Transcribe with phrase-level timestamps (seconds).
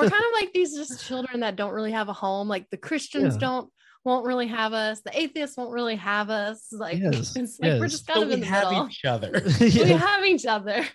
[0.00, 2.48] We're kind of like these just children that don't really have a home.
[2.48, 3.40] Like the Christians Yeah.
[3.40, 5.02] don't won't really have us.
[5.02, 6.68] The atheists won't really have us.
[6.72, 8.88] Like, Yes, it's like we're just kind But of we in the have middle.
[8.88, 9.42] each other.
[9.60, 10.86] We have each other.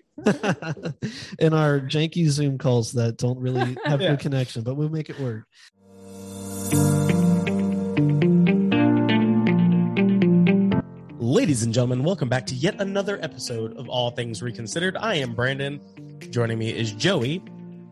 [1.40, 4.12] in our janky Zoom calls that don't really have Yeah.
[4.12, 5.46] good connection, but we'll make it work.
[11.20, 14.98] Ladies and gentlemen, welcome back to yet another episode of All Things Reconsidered.
[14.98, 15.80] I am Brandon.
[16.32, 17.44] Joining me is Joey.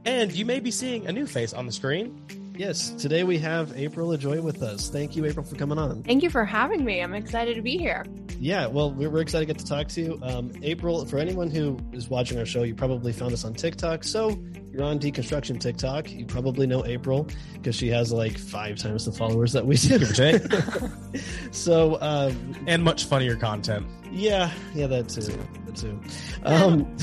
[0.06, 2.22] And you may be seeing a new face on the screen.
[2.56, 4.90] Yes, today we have April Ajoy with us.
[4.90, 6.04] Thank you, April, for coming on.
[6.04, 7.02] Thank you for having me.
[7.02, 8.06] I'm excited to be here.
[8.40, 10.20] Yeah, well, we're, we're excited to get to talk to you.
[10.22, 14.04] Um, April, for anyone who is watching our show, you probably found us on TikTok.
[14.04, 14.38] So
[14.72, 16.12] you're on Deconstruction TikTok.
[16.12, 19.98] You probably know April because she has like five times the followers that we do.
[19.98, 22.32] Give so, uh,
[22.68, 23.88] and much funnier content.
[24.12, 25.22] yeah, yeah, that too.
[25.66, 26.00] That too.
[26.44, 26.96] Um,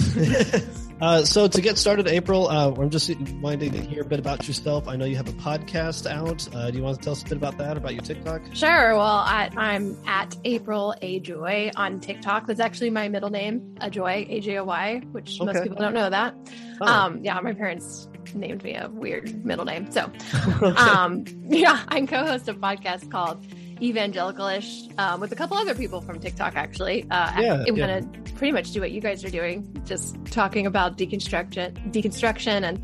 [1.00, 4.46] uh, so to get started, April, uh, I'm just wanting to hear a bit about
[4.46, 4.86] yourself.
[4.88, 6.46] I know you have a podcast out.
[6.54, 8.42] Uh, do you want to tell us a bit about that, about your TikTok?
[8.52, 8.92] Sure.
[8.94, 12.46] Well, I, I'm at April A Joy on TikTok.
[12.46, 15.94] That's actually my middle name, A Ajoy, A J O Y, which most people don't
[15.94, 16.34] know that.
[16.80, 16.86] Oh.
[16.86, 19.90] Um, yeah, my parents named me a weird middle name.
[19.90, 20.10] So,
[20.62, 20.78] Okay.
[20.80, 23.44] um, yeah, I'm co-host a podcast called
[23.80, 26.56] Evangelicalish um, with a couple other people from TikTok.
[26.56, 28.00] Actually, uh, Yeah, I'm yeah.
[28.00, 32.80] gonna pretty much do what you guys are doing, just talking about deconstruction, deconstruction, and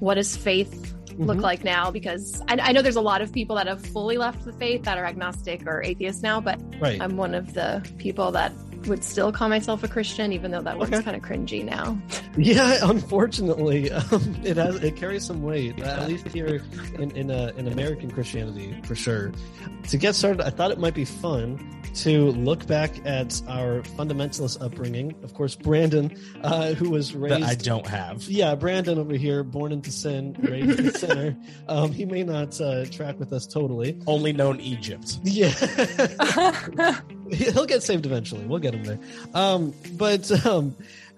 [0.00, 1.42] what does faith look Mhm.
[1.42, 4.44] like now because I, I know there's a lot of people that have fully left
[4.44, 7.00] the faith that are agnostic or atheist now but right.
[7.02, 8.52] i'm one of the people that
[8.86, 10.90] would still call myself a christian even though that Okay.
[10.92, 11.98] one's kind of cringy now
[12.36, 15.80] Yeah, unfortunately, um, it has it carries some weight.
[15.82, 16.62] At least here
[16.96, 19.32] in in, uh, in American Christianity, for sure.
[19.88, 21.58] To get started, I thought it might be fun
[21.96, 25.16] to look back at our fundamentalist upbringing.
[25.24, 27.42] Of course, Brandon, uh, who was That raised.
[27.44, 28.22] I don't have.
[28.28, 31.36] yeah, Brandon over here, born into sin, raised a sinner.
[31.66, 33.98] Um, he may not uh, track with us totally.
[34.06, 35.18] Only known Egypt.
[35.24, 35.50] Yeah.
[37.32, 38.46] He'll get saved eventually.
[38.46, 38.98] We'll get him there.
[39.34, 40.74] Um, but um,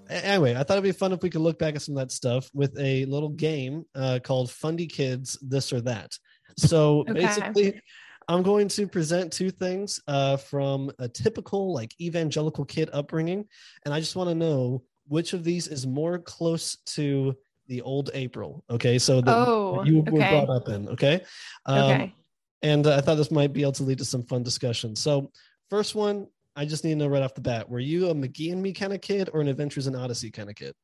[0.09, 2.13] anyway, I thought it'd be fun if we could look back at some of that
[2.13, 6.13] stuff with a little game uh, called Fundy Kids This or That.
[6.57, 7.13] So Okay.
[7.13, 7.81] basically,
[8.29, 13.47] I'm going to present two things uh, from a typical like evangelical kid upbringing,
[13.85, 17.37] and I just want to know which of these is more close to
[17.67, 18.65] the old April.
[18.71, 20.89] Okay, so the oh you were okay brought up in.
[20.89, 21.23] Okay.
[21.67, 22.15] Um, okay
[22.63, 24.95] and uh, I thought this might be able to lead to some fun discussion.
[24.97, 25.31] So,
[25.71, 28.53] first one, I just need to know right off the bat: Were you a McGee
[28.53, 30.75] and Me kind of kid or an Adventures in Odyssey kind of kid?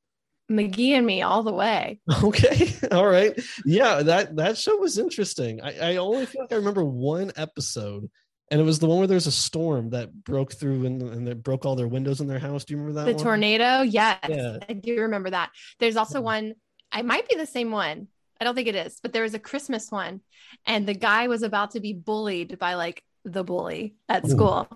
[0.48, 5.60] mcgee and me all the way Okay, all right, yeah that that show was interesting.
[5.60, 8.08] I, I only feel like I remember one episode,
[8.52, 11.42] and it was the one where there's a storm that broke through and and it
[11.42, 12.64] broke all their windows in their house.
[12.64, 13.06] Do you remember that?
[13.06, 13.24] the one?
[13.24, 14.58] tornado yes Yeah.
[14.68, 16.54] i do remember that there's also one
[16.92, 18.06] i might be the same one
[18.40, 20.20] i don't think it is but there was a christmas one
[20.64, 24.30] and the guy was about to be bullied by like the bully at Ooh.
[24.30, 24.68] school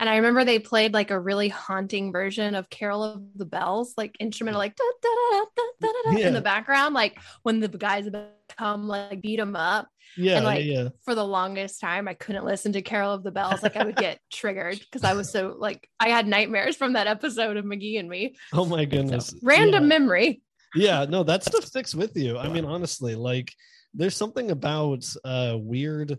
[0.00, 3.94] and i remember they played like a really haunting version of carol of the bells
[3.96, 6.26] like instrumental like da, da, da, da, da, da, Yeah.
[6.28, 10.44] in the background like when the guys about come like beat him up Yeah, and,
[10.44, 10.88] like, yeah, yeah.
[11.04, 13.96] for the longest time i couldn't listen to carol of the bells like i would
[13.96, 17.98] get triggered because i was so like i had nightmares from that episode of mcgee
[18.00, 19.34] and me Oh my so, goodness!
[19.42, 19.88] random Yeah.
[19.88, 20.42] memory.
[20.74, 23.52] yeah no that stuff sticks with you i mean honestly like
[23.94, 26.18] there's something about uh weird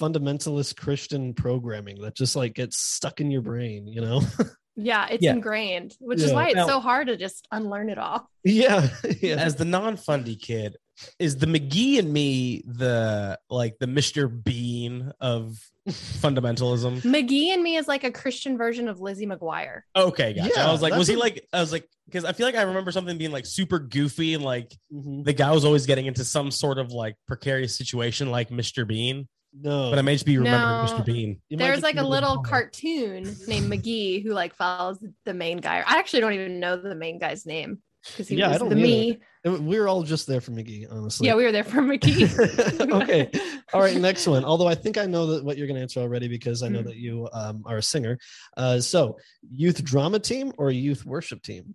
[0.00, 4.20] fundamentalist christian programming that just like gets stuck in your brain you know
[4.74, 5.32] Yeah, it's Yeah.
[5.34, 8.26] ingrained, which is why it's Now- so hard to just unlearn it all.
[8.42, 8.88] yeah
[9.20, 10.78] yeah As the non-fundy kid,
[11.18, 14.30] is the McGee and me the like the Mr.
[14.42, 17.02] Bean of fundamentalism?
[17.02, 19.82] McGee and me is like a Christian version of Lizzie McGuire.
[19.94, 20.50] Okay, gotcha.
[20.56, 21.46] Yeah, I was like, was he a- like?
[21.52, 24.42] I was like, because I feel like I remember something being like super goofy and
[24.42, 25.24] like Mhm.
[25.24, 28.86] the guy was always getting into some sort of like precarious situation, like Mr.
[28.86, 29.28] Bean.
[29.54, 30.84] No But I may just be remembering No.
[30.84, 31.04] Mr.
[31.04, 31.40] Bean.
[31.48, 32.42] You There's like a little follow.
[32.42, 35.82] cartoon named McGee who like follows the main guy.
[35.86, 38.68] I actually don't even know the main guy's name because he Yeah, I was don't
[38.70, 39.18] the either.
[39.54, 39.58] me.
[39.60, 42.90] we were all just there for mcgee honestly Yeah, we were there for McGee.
[43.02, 43.30] okay
[43.72, 46.00] all right next one although i think i know that what you're going to answer
[46.00, 46.86] already because i know Mm.
[46.86, 48.18] that you um, are a singer
[48.56, 49.18] uh, so
[49.54, 51.74] youth drama team or youth worship team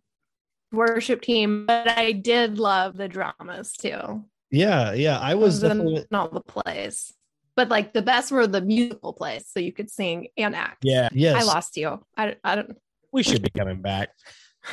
[0.73, 4.25] Worship team, but I did love the dramas too.
[4.51, 7.13] yeah yeah i was Those are definitely not the plays,
[7.57, 10.77] but like the best were the musical plays, so you could sing and act.
[10.83, 11.99] Yeah, yes I lost you.
[12.15, 12.77] I, I don't.
[13.11, 14.09] we should be coming back.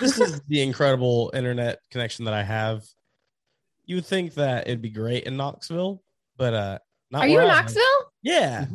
[0.01, 2.83] This is the incredible internet connection that I have.
[3.87, 6.03] You would think that it'd be great in Knoxville,
[6.37, 6.79] but uh,
[7.11, 7.57] not Are you in I am.
[7.57, 7.83] Knoxville?
[8.23, 8.67] Yeah,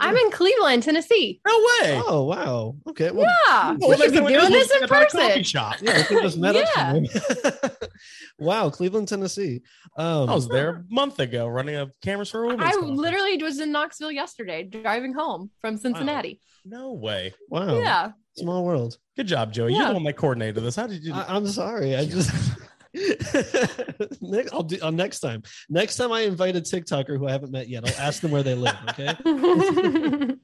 [0.00, 1.40] I'm in Cleveland, Tennessee.
[1.46, 2.02] No way.
[2.06, 2.76] Oh wow.
[2.88, 3.10] Okay.
[3.12, 3.76] Well, Yeah.
[3.78, 5.42] Well, we should be thing we doing this in be at a coffee person.
[5.44, 5.76] Shop.
[5.80, 6.64] yeah, we could just met Yeah.
[6.74, 7.70] somewhere.
[8.38, 9.62] wow, Cleveland, Tennessee.
[9.96, 12.64] Um, I was there a month ago running a cameras for a women's.
[12.68, 12.98] I conference.
[13.00, 16.40] literally was in Knoxville yesterday, driving home from Cincinnati.
[16.64, 17.34] No way.
[17.48, 17.76] wow.
[17.78, 18.12] Yeah.
[18.36, 18.98] Small world.
[19.16, 19.72] Good job, Joey.
[19.74, 19.88] You're Yeah.
[19.88, 20.74] the one that coordinated this.
[20.74, 21.14] How did you?
[21.14, 21.94] I, I'm sorry.
[21.94, 22.30] I just
[24.20, 25.42] next, I'll do uh, next time.
[25.68, 28.42] Next time I invite a TikToker who I haven't met yet, I'll ask them where
[28.42, 28.76] they live.
[28.90, 29.08] Okay.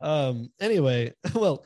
[0.00, 0.50] um.
[0.60, 1.64] Anyway, well,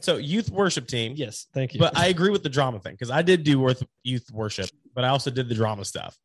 [0.00, 1.14] so youth worship team.
[1.16, 1.46] yes.
[1.54, 1.80] Thank you.
[1.80, 5.04] But I agree with the drama thing because I did do worth youth worship, but
[5.04, 6.18] I also did the drama stuff.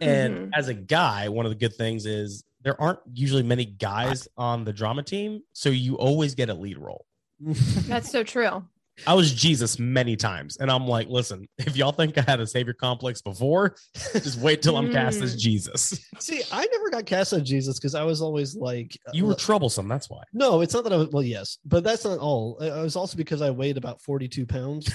[0.00, 0.50] And Mhm.
[0.54, 4.64] as a guy, one of the good things is there aren't usually many guys on
[4.64, 7.04] the drama team, so you always get a lead role.
[7.40, 8.64] That's so true.
[9.06, 12.46] I was Jesus many times, and I'm like, listen, if y'all think I had a
[12.46, 13.76] savior complex before,
[14.12, 15.38] just wait till I'm cast as Mm.
[15.38, 16.04] Jesus.
[16.18, 19.36] See, I never got cast as Jesus because I was always like, You were uh,
[19.36, 19.88] troublesome.
[19.88, 20.22] That's why.
[20.32, 21.08] no, it's not that I was.
[21.08, 22.58] Well, yes, but that's not all.
[22.60, 24.90] I I was also because I weighed about 42 pounds.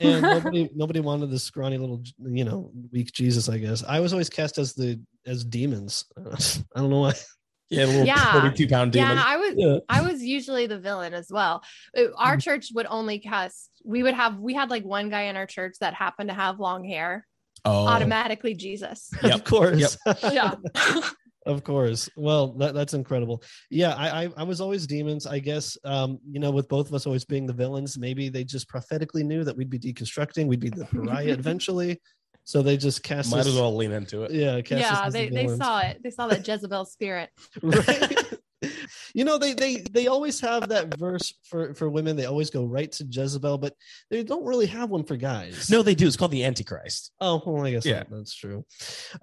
[0.00, 4.12] and nobody nobody wanted this scrawny little you know weak jesus i guess i was
[4.12, 4.96] always cast as the
[5.26, 7.12] as demons i don't know why
[7.70, 8.32] Yeah, a little Yeah.
[8.32, 9.16] 42 pound demon.
[9.16, 11.62] Yeah, I was yeah I was usually the villain as well.
[11.96, 13.70] Uh, Our church would only cast.
[13.84, 14.38] We would have.
[14.38, 17.26] We had like one guy in our church that happened to have long hair.
[17.64, 19.10] oh, Automatically, Jesus.
[19.22, 19.34] Yep.
[19.34, 19.98] of course
[20.32, 20.54] Yeah.
[21.46, 25.78] of course well that, that's incredible yeah I, I i was always demons i guess
[25.84, 29.22] um you know with both of us always being the villains maybe they just prophetically
[29.22, 31.98] knew that we'd be deconstructing we'd be the pariah eventually
[32.48, 34.30] so they just cast might us as well lean into it.
[34.32, 35.04] yeah cast yeah.
[35.04, 35.58] as the They they villains.
[35.62, 36.00] saw it.
[36.02, 37.28] They saw that Jezebel spirit.
[37.62, 38.24] right
[39.14, 42.64] you know they they they always have that verse for for women they always go
[42.64, 43.72] right to jezebel but
[44.10, 46.08] they don't really have one for guys No, they do.
[46.08, 47.12] It's called the Antichrist.
[47.20, 48.00] oh well i guess Yeah.
[48.00, 48.64] that- that's true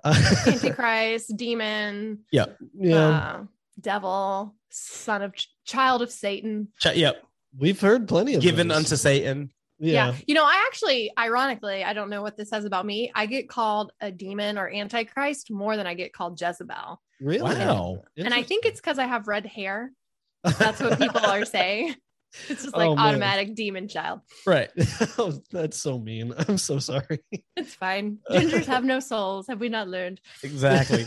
[0.06, 0.16] uh,
[0.48, 2.46] Antichrist, demon, yeah
[2.82, 3.40] uh,
[3.82, 5.34] devil, son of
[5.66, 6.70] child of Satan.
[6.80, 7.22] Ch- yep.
[7.58, 8.78] we've heard plenty of Given those.
[8.78, 9.52] unto Satan.
[9.80, 13.12] Yeah, You know, I actually, ironically, I don't know what this says about me.
[13.14, 17.02] I get called a demon or antichrist more than I get called Jezebel.
[17.20, 18.04] really Wow.
[18.18, 19.92] And I think it's because I have red hair.
[20.60, 21.96] That's what people are saying.
[22.50, 23.08] It's just like Oh, man.
[23.08, 24.20] automatic demon child.
[24.46, 24.70] Right.
[25.18, 27.22] oh, that's so mean i'm so sorry
[27.56, 28.18] It's fine.
[28.30, 29.48] Gingers have no souls.
[29.48, 30.20] Have we not learned?
[30.44, 31.06] Exactly.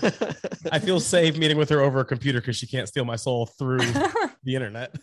[0.72, 3.44] I feel safe meeting with her over a computer because she can't steal my soul
[3.44, 3.80] through
[4.42, 4.94] the internet,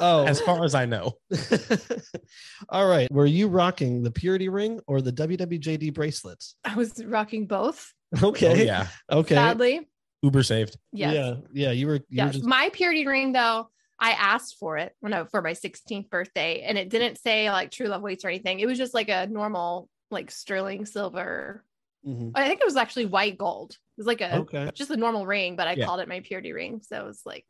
[0.00, 1.12] oh as far as I know.
[2.68, 7.46] all right were you rocking the purity ring or the wwjd bracelets I was rocking
[7.46, 7.92] both.
[8.22, 8.86] okay Oh, yeah.
[9.10, 9.88] okay Sadly,
[10.22, 10.76] Uber saved.
[10.92, 11.14] yes.
[11.14, 13.68] yeah yeah you were you were just My purity ring, though,
[13.98, 17.70] I asked for it when I for my 16th birthday, and it didn't say like
[17.70, 18.60] true love waits or anything.
[18.60, 21.64] It was just like a normal, like sterling silver.
[22.06, 22.32] Mhm.
[22.34, 23.72] I think it was actually white gold.
[23.72, 25.86] It was like a okay just a normal ring, but I Yeah.
[25.86, 26.80] called it my purity ring.
[26.82, 27.46] So it was like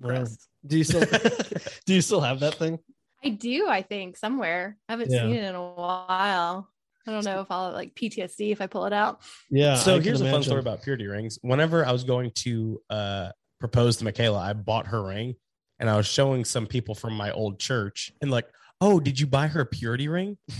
[0.00, 0.24] Wow.
[0.66, 1.00] do you still
[1.86, 2.78] do you still have that thing
[3.24, 4.76] I do, I think, somewhere.
[4.88, 5.22] I haven't Yeah.
[5.22, 6.68] seen it in a while.
[7.06, 9.20] I don't know if I'll like PTSD if I pull it out.
[9.50, 11.38] yeah so I here's a fun story about purity rings.
[11.42, 15.34] Whenever I was going to uh, propose to Michaela, I bought her ring
[15.80, 18.46] and I was showing some people from my old church and like,
[18.80, 20.36] oh, did you buy her a purity ring?
[20.50, 20.56] I'm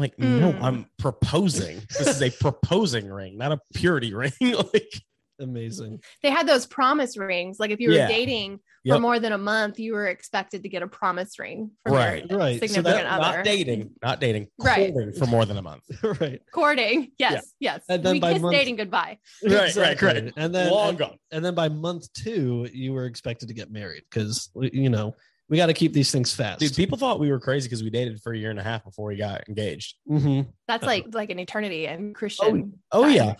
[0.00, 0.62] like, no, Mm.
[0.62, 1.80] I'm proposing.
[1.98, 4.32] This is a proposing ring, not a purity ring.
[4.40, 4.92] like,
[5.40, 7.58] amazing They had those promise rings.
[7.58, 8.08] Like if you were Yeah.
[8.08, 8.96] dating Yep.
[8.96, 12.24] for more than a month, you were expected to get a promise ring from Right,
[12.30, 12.54] your right.
[12.54, 13.36] So that- significant other.
[13.38, 14.94] not dating, not dating, Right.
[15.18, 15.82] for more than a month.
[16.20, 17.12] right Courting.
[17.18, 17.82] Yes, yes.
[17.90, 19.18] And then we by month- dating goodbye.
[19.42, 20.32] Exactly.
[20.36, 21.16] and then Long and, gone.
[21.30, 25.14] and then by month two you were expected to get married because you know
[25.50, 27.90] we got to keep these things fast Dude, people thought we were crazy because we
[27.90, 29.96] dated for a year and a half before we got engaged.
[30.08, 30.46] Mhm.
[30.68, 32.78] That's like like an eternity and Christian.
[32.92, 33.12] Oh time.
[33.12, 33.34] yeah.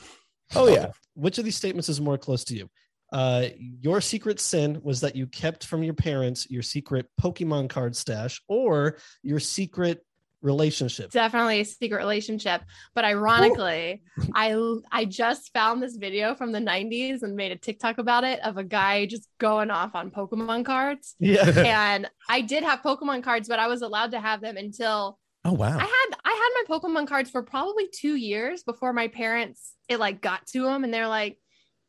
[0.56, 0.90] Oh yeah.
[1.20, 2.68] Which of these statements is more close to you
[3.12, 7.94] uh your secret sin was that you kept from your parents your secret pokemon card
[7.96, 10.04] stash or your secret
[10.42, 12.62] relationship Definitely a secret relationship.
[12.94, 14.02] But ironically,
[14.34, 14.56] I
[14.90, 18.56] I just found this video from the 90s and made a TikTok about it of
[18.56, 21.14] a guy just going off on Pokemon cards.
[21.18, 25.18] yeah and I did have Pokemon cards, but I was allowed to have them until
[25.44, 25.78] Oh wow.
[25.78, 29.98] I had I had my Pokemon cards for probably two years before my parents it
[29.98, 31.36] like got to them and they're like,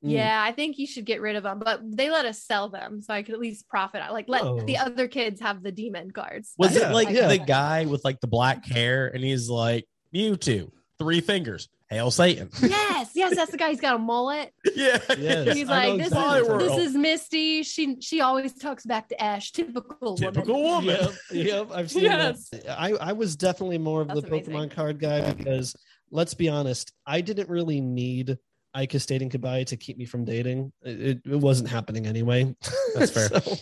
[0.04, 0.14] Mm.
[0.14, 3.04] yeah, I think you should get rid of them, but they let us sell them
[3.04, 4.02] so I could at least profit.
[4.12, 4.60] Like let Oh.
[4.60, 6.54] the other kids have the demon cards.
[6.58, 7.28] Was Yeah, it like yeah.
[7.28, 12.50] the guy with like the black hair and he's like Mewtwo, three fingers, hail Satan?
[12.62, 13.70] yes, yes, that's the guy.
[13.70, 14.54] He's got a mullet.
[14.76, 14.98] yeah.
[15.18, 15.56] Yes.
[15.56, 17.64] He's I like, this exactly is what this is Misty.
[17.64, 19.52] She she always talks back to Ash.
[19.52, 20.96] Typical, Typical woman.
[20.98, 21.16] woman.
[21.32, 22.50] yep, yep, I've seen Yes.
[22.50, 22.80] that.
[22.80, 24.54] I, I was definitely more of That's the amazing.
[24.54, 25.76] Pokemon card guy because
[26.10, 28.38] let's be honest, I didn't really need
[28.74, 30.72] I Kissed Dating Goodbye to keep me from dating.
[30.82, 32.56] It, it wasn't happening anyway.
[32.96, 33.28] That's fair.
[33.42, 33.56] so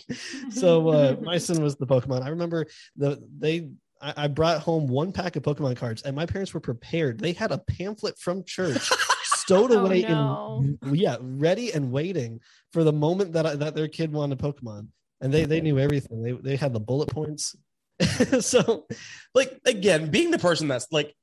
[0.50, 2.22] so uh, my son was the Pokemon.
[2.22, 3.70] I remember the they.
[4.00, 7.18] I I brought home one pack of Pokemon cards, and my parents were prepared.
[7.18, 8.90] They had a pamphlet from church
[9.24, 10.64] stowed Oh, away no.
[10.82, 12.40] in yeah, ready and waiting
[12.72, 14.88] for the moment that I, that their kid wanted Pokemon,
[15.20, 16.22] and they they knew everything.
[16.22, 17.56] They they had the bullet points.
[18.40, 18.86] so
[19.34, 21.14] like again, being the person that's like,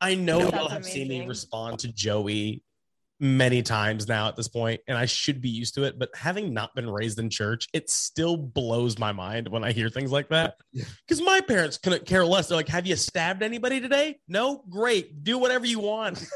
[0.00, 2.62] I know That's y'all have seen me respond to Joey
[3.18, 5.98] many times now at this point, and I should be used to it.
[5.98, 9.88] But having not been raised in church, it still blows my mind when I hear
[9.88, 10.56] things like that.
[10.72, 10.84] Yeah.
[11.06, 12.48] Because my parents couldn't care less.
[12.48, 14.18] They're like, "Have you stabbed anybody today?
[14.28, 15.24] No, great.
[15.24, 16.24] Do whatever you want."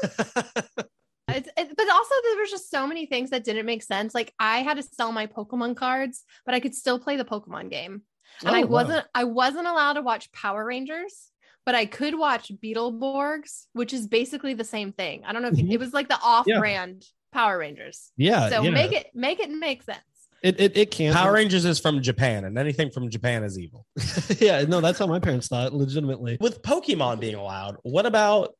[1.33, 4.13] It's, it, but also there was just so many things that didn't make sense.
[4.13, 7.69] Like I had to sell my Pokemon cards, but I could still play the Pokemon
[7.69, 8.01] game.
[8.41, 8.69] And Oh, I wow.
[8.69, 11.31] wasn't I wasn't allowed to watch Power Rangers,
[11.65, 15.23] but I could watch Beetleborgs, which is basically the same thing.
[15.25, 15.73] I don't know if you- Mhm.
[15.73, 18.11] it was like the off-brand Power Rangers.
[18.17, 18.69] yeah, So yeah.
[18.71, 19.99] make it make it make sense.
[20.43, 23.85] it it, it can Power Rangers is from Japan, and anything from Japan is evil.
[24.39, 25.71] yeah, no, that's how my parents thought.
[25.73, 26.37] Legitimately.
[26.41, 28.55] With Pokemon being allowed, what about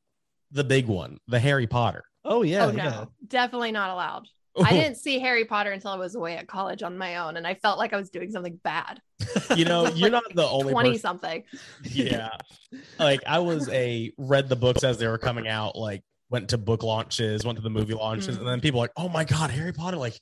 [0.51, 2.03] the big one, the Harry Potter?
[2.23, 3.05] Oh yeah, oh no, yeah.
[3.27, 4.27] definitely not allowed.
[4.63, 7.45] I didn't see Harry Potter until I was away at college on my own, and
[7.47, 9.01] I felt like I was doing something bad.
[9.55, 11.01] You know, you're not the only Twenty person.
[11.01, 11.43] something.
[11.83, 12.29] yeah
[12.99, 16.57] like i was a read the books as they were coming out like went to
[16.57, 18.39] book launches went to the movie launches Mhm.
[18.39, 20.17] and then people were like oh my god harry potter like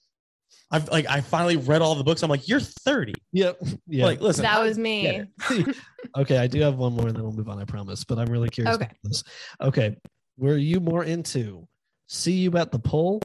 [0.71, 3.61] i've like i finally read all the books i'm like you're 30 Yep.
[3.87, 4.05] Yeah.
[4.05, 5.23] like listen that was me.
[6.17, 8.03] okay, I do have one more and then we'll move on, I promise.
[8.03, 8.85] But I'm really curious Okay.
[8.85, 9.23] about this.
[9.61, 9.97] Okay.
[10.37, 11.67] Were you more into
[12.07, 13.21] see you at the pole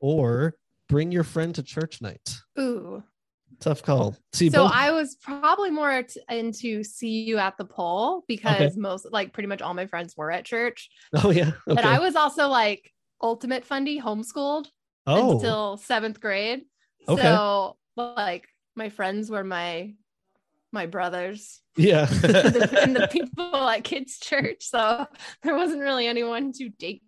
[0.00, 0.54] or
[0.88, 2.36] bring your friend to church night?
[2.58, 3.02] Ooh.
[3.60, 4.16] Tough call.
[4.32, 8.76] See, so both- I was probably more t- into see you at the pole because
[8.76, 10.90] most like pretty much all my friends were at church.
[11.24, 11.48] oh yeah.
[11.48, 11.74] Okay.
[11.74, 14.66] But I was also like ultimate fundy homeschooled
[15.06, 16.62] oh, until seventh grade.
[17.08, 17.20] Okay.
[17.20, 19.94] So like my friends were my
[20.70, 22.08] my brothers yeah.
[22.10, 24.64] and the, and the people at kids church.
[24.64, 25.06] So
[25.42, 27.02] there wasn't really anyone to date.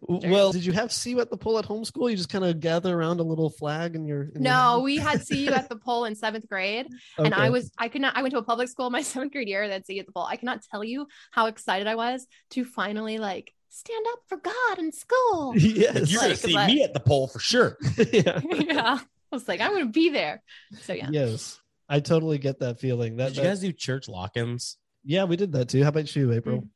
[0.00, 2.10] Well, did you have see you at the pole at homeschool?
[2.10, 4.82] You just kind of gather around a little flag and your in your No, hand?
[4.84, 6.86] we had see you at the pole in seventh grade.
[7.18, 9.48] and I was I could not I went to a public school my seventh grade
[9.48, 10.24] year that see you at the bowl.
[10.24, 14.78] I cannot tell you how excited I was to finally like stand up for God
[14.78, 15.54] in school.
[15.56, 16.10] yes.
[16.10, 17.76] you're gonna see but- me at the pole for sure
[18.12, 18.40] yeah.
[18.52, 18.98] yeah.
[19.32, 20.42] I was like, I'm gonna be there.
[20.82, 21.08] So yeah.
[21.12, 21.60] Yes.
[21.88, 23.16] I totally get that feeling.
[23.16, 25.82] That, did you that- guys do church lock-ins yeah, we did that too.
[25.82, 26.58] How about you, April?
[26.60, 26.68] Mm.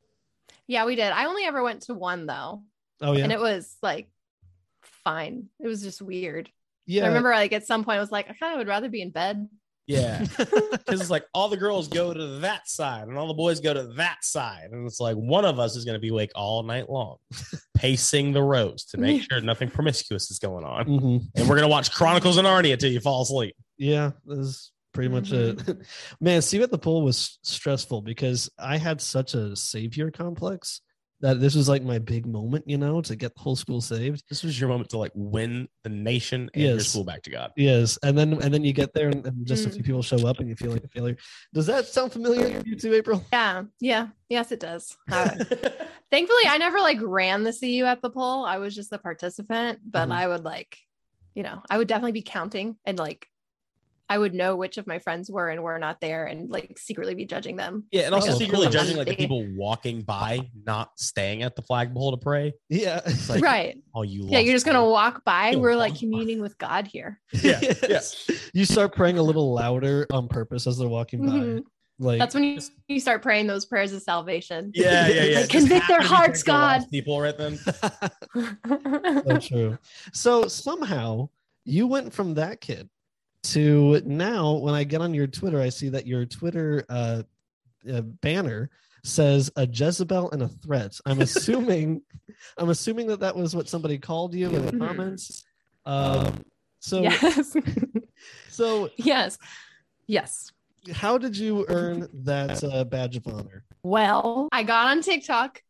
[0.67, 1.11] Yeah, we did.
[1.11, 2.63] I only ever went to one though.
[3.01, 3.23] Oh yeah.
[3.23, 4.07] And it was like
[5.03, 5.47] fine.
[5.59, 6.49] It was just weird.
[6.85, 7.03] yeah.
[7.03, 9.01] I remember like at some point I was like, I kind of would rather be
[9.01, 9.47] in bed.
[9.87, 13.59] yeah because it's like all the girls go to that side and all the boys
[13.59, 16.31] go to that side and it's like one of us is going to be awake
[16.33, 17.17] all night long
[17.77, 21.21] pacing the rows to make sure nothing promiscuous is going on Mhm.
[21.35, 24.71] and we're going to watch chronicles of narnia till you fall asleep Yeah, that was
[24.91, 25.61] pretty much it.
[26.21, 30.81] Man, see you at the pool was stressful because I had such a savior complex
[31.25, 34.23] that this was like my big moment, you know, to get the whole school saved.
[34.29, 37.51] this was your moment to like win the nation and your school back to god
[37.57, 39.73] Yes, and then and then you get there and, and just a Mm.
[39.75, 41.17] few people show up and you feel like a failure.
[41.53, 43.25] Does that sound familiar to you too, April?
[43.33, 43.63] Yeah.
[43.79, 44.07] Yeah.
[44.29, 44.95] Yes, it does.
[45.11, 45.29] Uh,
[46.11, 48.45] thankfully I never like ran the CU at the pole.
[48.45, 50.13] I was just a participant, but Mhm.
[50.13, 50.77] I would like,
[51.33, 53.27] you know, I would definitely be counting and like
[54.07, 57.15] I would know which of my friends were and were not there and like secretly
[57.15, 57.85] be judging them.
[57.91, 58.71] yeah and also Oh, secretly cool.
[58.73, 63.29] judging like the people walking by not staying at the flagpole to pray Yeah, it's
[63.29, 63.77] like right.
[63.95, 65.49] oh you Yeah, you're just gonna walk by.
[65.51, 65.99] You'll We're like walk by.
[66.01, 67.19] communing with God here.
[67.33, 68.29] yeah yeah Yes.
[68.53, 71.31] You start praying a little louder on purpose as they're walking by.
[71.31, 71.63] Mhm.
[71.97, 72.59] Like That's when you,
[72.89, 74.71] you start praying those prayers of salvation.
[74.75, 76.91] yeah yeah yeah Like, convict their happen to be hearts, praying for lost God.
[76.91, 77.57] people right then
[79.25, 79.77] so true.
[80.13, 81.29] So somehow
[81.63, 82.89] you went from that kid
[83.53, 87.23] to now when I get on your Twitter, I see that your Twitter uh,
[87.91, 88.69] uh, banner
[89.03, 90.97] says a Jezebel and a threat.
[91.05, 92.01] I'm assuming,
[92.57, 94.79] I'm assuming that that was what somebody called you in the Mhm.
[94.87, 95.43] comments.
[95.85, 96.43] Um,
[96.79, 97.55] so, yes.
[98.49, 99.37] so yes.
[100.07, 100.51] Yes.
[100.93, 103.63] how did you earn that uh, badge of honor?
[103.83, 105.61] Well, I got on TikTok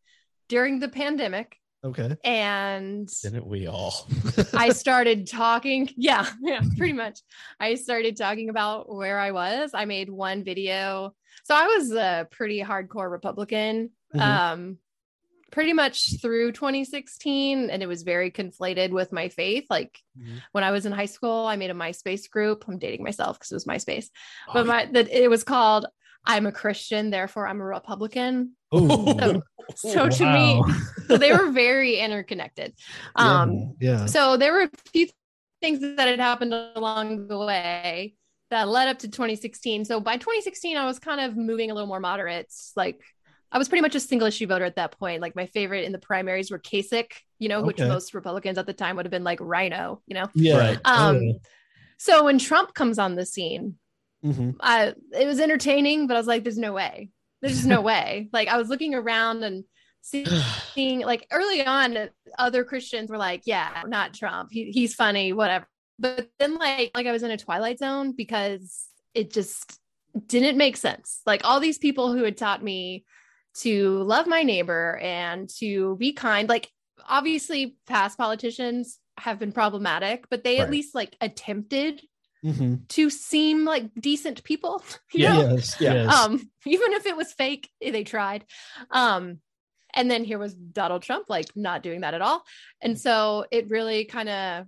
[0.47, 2.17] during the pandemic Okay.
[2.23, 4.07] and didn't we all
[4.53, 5.89] I started talking.
[5.95, 7.19] Yeah, yeah, pretty much.
[7.59, 9.71] I started talking about where I was.
[9.73, 11.13] I made one video.
[11.43, 13.91] So I was a pretty hardcore Republican.
[14.15, 14.21] Mhm.
[14.21, 14.77] Um
[15.51, 20.41] pretty much through 2016 and it was very conflated with my faith like Mhm.
[20.51, 23.51] when i was in high school i made a myspace group i'm dating myself because
[23.51, 24.07] it was myspace
[24.49, 25.85] Oh, but my that it was called
[26.27, 28.53] I'm a Christian, therefore I'm a Republican.
[28.75, 29.41] Ooh.
[29.75, 30.63] So to me,
[31.07, 32.73] so they were very interconnected.
[33.15, 34.05] Um, yeah, yeah.
[34.05, 35.07] so there were a few
[35.59, 38.13] things that had happened along the way
[38.51, 39.85] that led up to 2016.
[39.85, 42.73] So by 2016, I was kind of moving a little more moderates.
[42.75, 43.01] Like
[43.51, 45.19] I was pretty much a single issue voter at that point.
[45.19, 48.73] Like my favorite in the primaries were Kasich, you know, which most Republicans at the
[48.73, 50.27] time would have been like RINO, you know.
[50.35, 50.57] yeah.
[50.57, 50.79] Right.
[50.85, 51.39] Um, Oh,
[51.97, 53.75] so when Trump comes on the scene,
[54.21, 54.31] yeah.
[54.31, 54.55] Mhm.
[54.59, 57.09] I it was entertaining, but I was like, there's no way.
[57.45, 58.29] There's just no way.
[58.33, 59.63] Like I was looking around and
[60.01, 60.25] see-
[60.73, 64.49] seeing like early on, other Christians were like, yeah, not Trump.
[64.51, 65.67] He, he's funny, whatever.
[65.99, 69.79] But then like like I was in a twilight zone because it just
[70.27, 71.21] didn't make sense.
[71.25, 73.05] Like all these people who had taught me
[73.59, 76.69] to love my neighbor and to be kind, like
[77.07, 80.63] obviously past politicians have been problematic, but they Right.
[80.65, 82.01] at least like attempted
[82.45, 82.87] Mhm.
[82.89, 84.83] to seem like decent people.
[85.13, 85.33] you Yeah.
[85.33, 85.49] know?
[85.55, 85.75] Yes.
[85.81, 86.13] Yes.
[86.13, 88.45] Um, even if it was fake, they tried.
[88.91, 89.39] Um,
[89.93, 92.43] and then here was Donald Trump, like not doing that at all.
[92.81, 94.67] And so it really kind of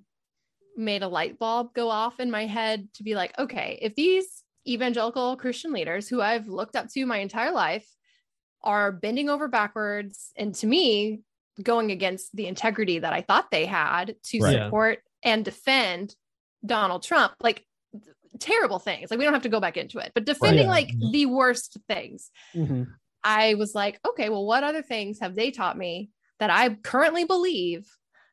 [0.76, 4.44] made a light bulb go off in my head to be like, okay, if these
[4.68, 7.88] evangelical Christian leaders who I've looked up to my entire life
[8.64, 11.22] are bending over backwards and to me
[11.62, 14.54] going against the integrity that I thought they had to Right.
[14.54, 16.16] support and defend
[16.66, 17.66] Donald Trump, like
[18.40, 19.10] terrible things.
[19.10, 20.72] Like we don't have to go back into it, but defending Yeah.
[20.72, 22.32] like the worst things.
[22.56, 22.88] Mhm.
[23.24, 27.26] I was like, okay, well, what other things have they taught me that I currently
[27.26, 27.88] believe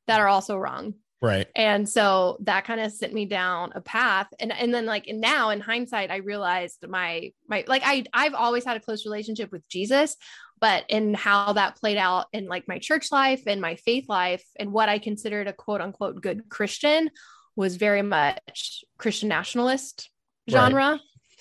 [0.06, 0.94] that are also wrong?
[1.22, 1.46] Right.
[1.56, 4.26] And so that kind of sent me down a path.
[4.38, 8.34] And and then like and now in hindsight, I realized my my like I I've
[8.34, 10.16] always had a close relationship with Jesus,
[10.60, 14.44] but in how that played out in like my church life and my faith life
[14.56, 17.08] and what I considered a quote unquote good Christian
[17.56, 20.10] was very much Christian nationalist
[20.48, 20.52] Right.
[20.58, 21.00] genre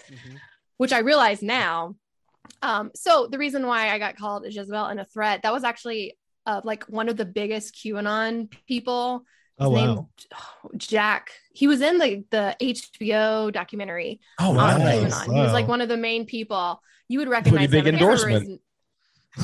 [0.10, 0.38] Mhm.
[0.78, 1.96] which I realize now.
[2.62, 5.64] Um, so the reason why I got called a Jezebel and a threat, that was
[5.64, 9.24] actually uh, like one of the biggest QAnon people.
[9.60, 10.10] Oh His wow.
[10.76, 11.32] Jack.
[11.54, 14.78] He was in the the HBO documentary Oh on Wow.
[14.90, 16.82] He was like one of the main people.
[17.08, 17.96] You would recognize Pretty big him.
[17.96, 18.62] I can't endorsement.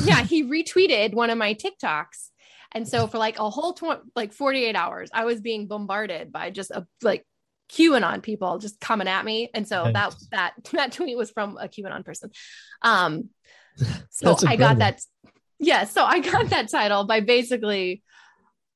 [0.04, 2.30] Yeah, he retweeted one of my TikToks.
[2.72, 6.52] And so for like a whole tw- like 48 hours, I was being bombarded by
[6.52, 7.26] just a like
[7.72, 9.50] QAnon people just coming at me.
[9.54, 12.32] And so that that that tweet was from a QAnon person.
[12.82, 13.30] Um
[14.10, 15.02] so I got that
[15.60, 18.04] yeah, so I got that title by basically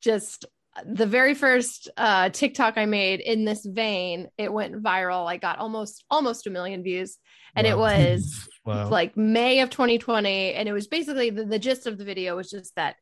[0.01, 0.45] just
[0.85, 5.27] the very first uh TikTok I made in this vein, it went viral.
[5.27, 7.17] I got almost almost a million views.
[7.55, 8.89] And it was Wow.
[8.89, 10.53] like May of 2020.
[10.53, 12.95] And it was basically the, the gist of the video was just that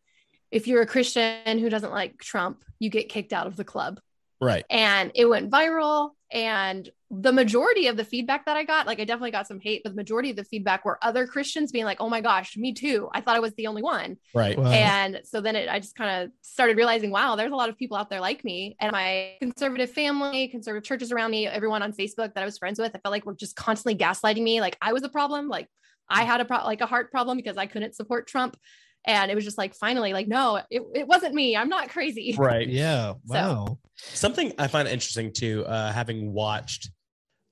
[0.49, 3.99] if you're a Christian who doesn't like Trump, you get kicked out of the club.
[4.41, 4.65] Right.
[4.69, 6.11] And it went viral.
[6.33, 9.81] And the majority of the feedback that I got, like I definitely got some hate,
[9.83, 12.73] but the majority of the feedback were other Christians being like, oh my gosh, me
[12.73, 13.09] too.
[13.13, 14.15] I thought I was the only one.
[14.33, 14.57] Right.
[14.57, 14.71] Wow.
[14.71, 17.77] And so then it, I just kind of started realizing, wow, there's a lot of
[17.77, 18.77] people out there like me.
[18.79, 22.79] And my conservative family, conservative churches around me, everyone on Facebook that I was friends
[22.79, 24.61] with, I felt like were just constantly gaslighting me.
[24.61, 25.49] Like I was a problem.
[25.49, 25.67] Like
[26.09, 28.55] I had a pro- like a heart problem because I couldn't support Trump.
[29.05, 31.55] And it was just like, finally, like, no, it, it wasn't me.
[31.57, 32.35] I'm not crazy.
[32.37, 32.67] Right.
[32.67, 33.13] yeah.
[33.25, 33.79] Wow.
[33.95, 36.89] Something I find interesting too, uh, having watched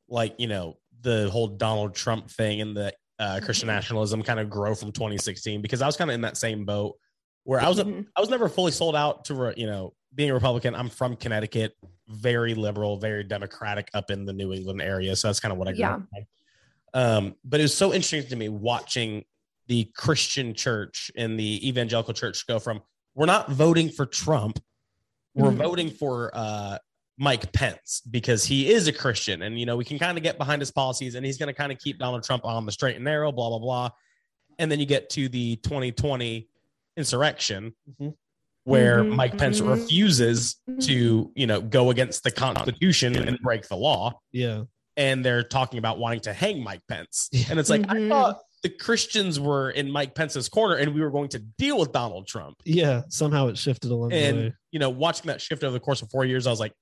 [0.07, 3.73] like, you know, the whole Donald Trump thing and the uh, Christian Mhm.
[3.73, 6.97] nationalism kind of grow from 2016 because I was kind of in that same boat
[7.43, 8.05] where I was, Mhm.
[8.15, 10.73] I was never fully sold out to, re- you know, being a Republican.
[10.75, 11.75] I'm from Connecticut,
[12.07, 15.15] very liberal, very democratic up in the New England area.
[15.15, 15.95] So that's kind of what I grew Yeah.
[15.95, 16.25] up on.
[16.93, 19.25] Um, but it was so interesting to me watching
[19.69, 22.81] the Christian church and the evangelical church go from
[23.15, 24.59] we're not voting for Trump,
[25.35, 25.57] we're Mhm.
[25.57, 26.77] voting for uh,
[27.17, 30.37] Mike Pence because he is a Christian, and you know we can kind of get
[30.37, 32.95] behind his policies, and he's going to kind of keep Donald Trump on the straight
[32.95, 33.89] and narrow, blah blah blah.
[34.57, 36.49] And then you get to the 2020
[36.97, 38.13] insurrection, Mhm.
[38.63, 39.15] where Mhm.
[39.15, 39.69] Mike Pence Mhm.
[39.69, 44.63] refuses to you know go against the Constitution and break the law Yeah.
[44.97, 47.29] and they're talking about wanting to hang Mike Pence.
[47.49, 48.09] And it's like, I Mhm.
[48.09, 51.91] thought the Christians were in Mike Pence's corner and we were going to deal with
[51.91, 52.57] Donald Trump.
[52.65, 53.03] Yeah.
[53.09, 54.53] Somehow it shifted along the And, way.
[54.71, 56.73] you know, watching that shift over the course of four years, I was like,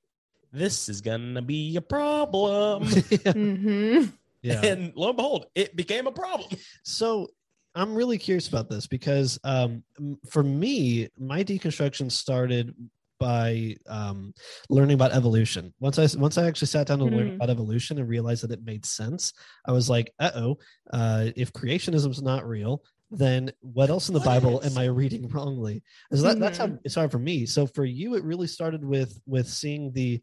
[0.51, 2.83] this is going to be a problem.
[2.85, 2.91] yeah.
[3.33, 4.13] Mhm.
[4.41, 4.65] yeah.
[4.65, 6.49] And lo and behold, it became a problem.
[6.83, 7.27] So
[7.75, 9.83] I'm really curious about this because um,
[10.31, 12.73] for me, my deconstruction started
[13.19, 14.33] by um,
[14.69, 15.73] learning about evolution.
[15.79, 17.35] Once I once I actually sat down to learn Mm.
[17.35, 19.33] about evolution and realized that it made sense,
[19.65, 20.57] I was like, "Uh-oh,
[20.93, 24.71] uh, if creationism's not real, then what else in the What Bible is?
[24.75, 26.79] am I reading wrongly?" So that, that's how Mhm.
[26.83, 27.45] it started for me.
[27.45, 30.21] So for you, it really started with with seeing the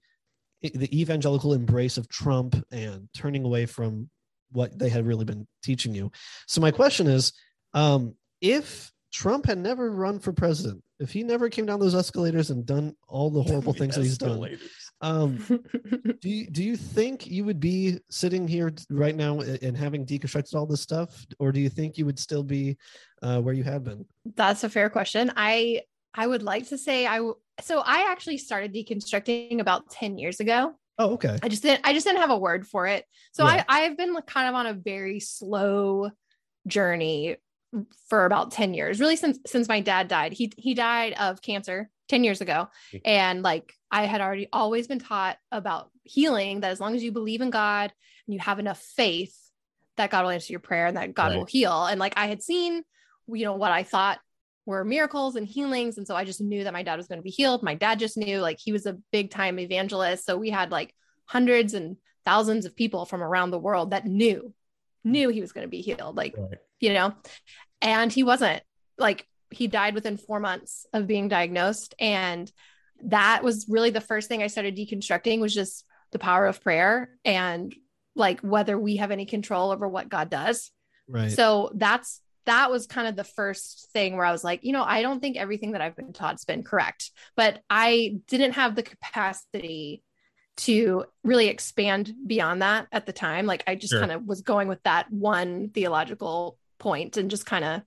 [0.62, 4.08] the evangelical embrace of Trump and turning away from
[4.52, 6.10] what they had really been teaching you.
[6.46, 7.32] So my question is,
[7.74, 12.50] um, if Trump had never run for president, if he never came down those escalators
[12.50, 14.58] and done all the horrible things that he's done,
[15.02, 15.36] um,
[16.20, 20.54] do you, do you think you would be sitting here right now and having deconstructed
[20.54, 22.76] all this stuff, or do you think you would still be
[23.22, 24.06] uh, where you have been?
[24.34, 25.30] That's a fair question.
[25.36, 25.82] I
[26.14, 30.40] I would like to say I w- so I actually started deconstructing about 10 years
[30.40, 30.74] ago.
[30.98, 31.38] Oh, okay.
[31.42, 33.04] I just didn't I just didn't have a word for it.
[33.32, 33.64] So Yeah.
[33.68, 36.10] I I've been kind of on a very slow
[36.66, 37.36] journey
[38.08, 39.00] for about 10 years.
[39.00, 40.32] Really since since my dad died.
[40.32, 42.68] He he died of cancer 10 years ago.
[43.04, 47.12] And like I had already always been taught about healing that as long as you
[47.12, 47.92] believe in God
[48.26, 49.36] and you have enough faith
[49.96, 51.38] that God will answer your prayer and that God Right.
[51.38, 51.86] will heal.
[51.86, 52.82] And like I had seen,
[53.28, 54.18] you know, what I thought
[54.66, 55.98] were miracles and healings.
[55.98, 57.62] And so I just knew that my dad was going to be healed.
[57.62, 60.24] My dad just knew like he was a big time evangelist.
[60.24, 60.94] So we had like
[61.26, 64.52] hundreds and thousands of people from around the world that knew,
[65.04, 66.16] knew he was going to be healed.
[66.16, 66.58] Like, Right.
[66.84, 67.14] You know,
[67.80, 68.62] and he wasn't
[68.98, 71.94] like he died within four months of being diagnosed.
[71.98, 72.50] And
[73.04, 77.10] that was really the first thing I started deconstructing was just the power of prayer
[77.24, 77.74] and
[78.14, 80.70] like whether we have any control over what God does.
[81.08, 81.32] Right.
[81.32, 84.84] So that's that was kind of the first thing where I was like, you know,
[84.84, 88.82] I don't think everything that I've been taught's been correct, but I didn't have the
[88.82, 90.02] capacity
[90.58, 93.46] to really expand beyond that at the time.
[93.46, 94.00] Like I just Sure.
[94.00, 97.82] kind of was going with that one theological point and just kind of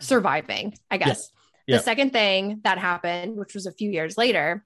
[0.00, 1.30] surviving, I guess.
[1.66, 1.78] Yeah.
[1.78, 4.64] The second thing that happened, which was a few years later,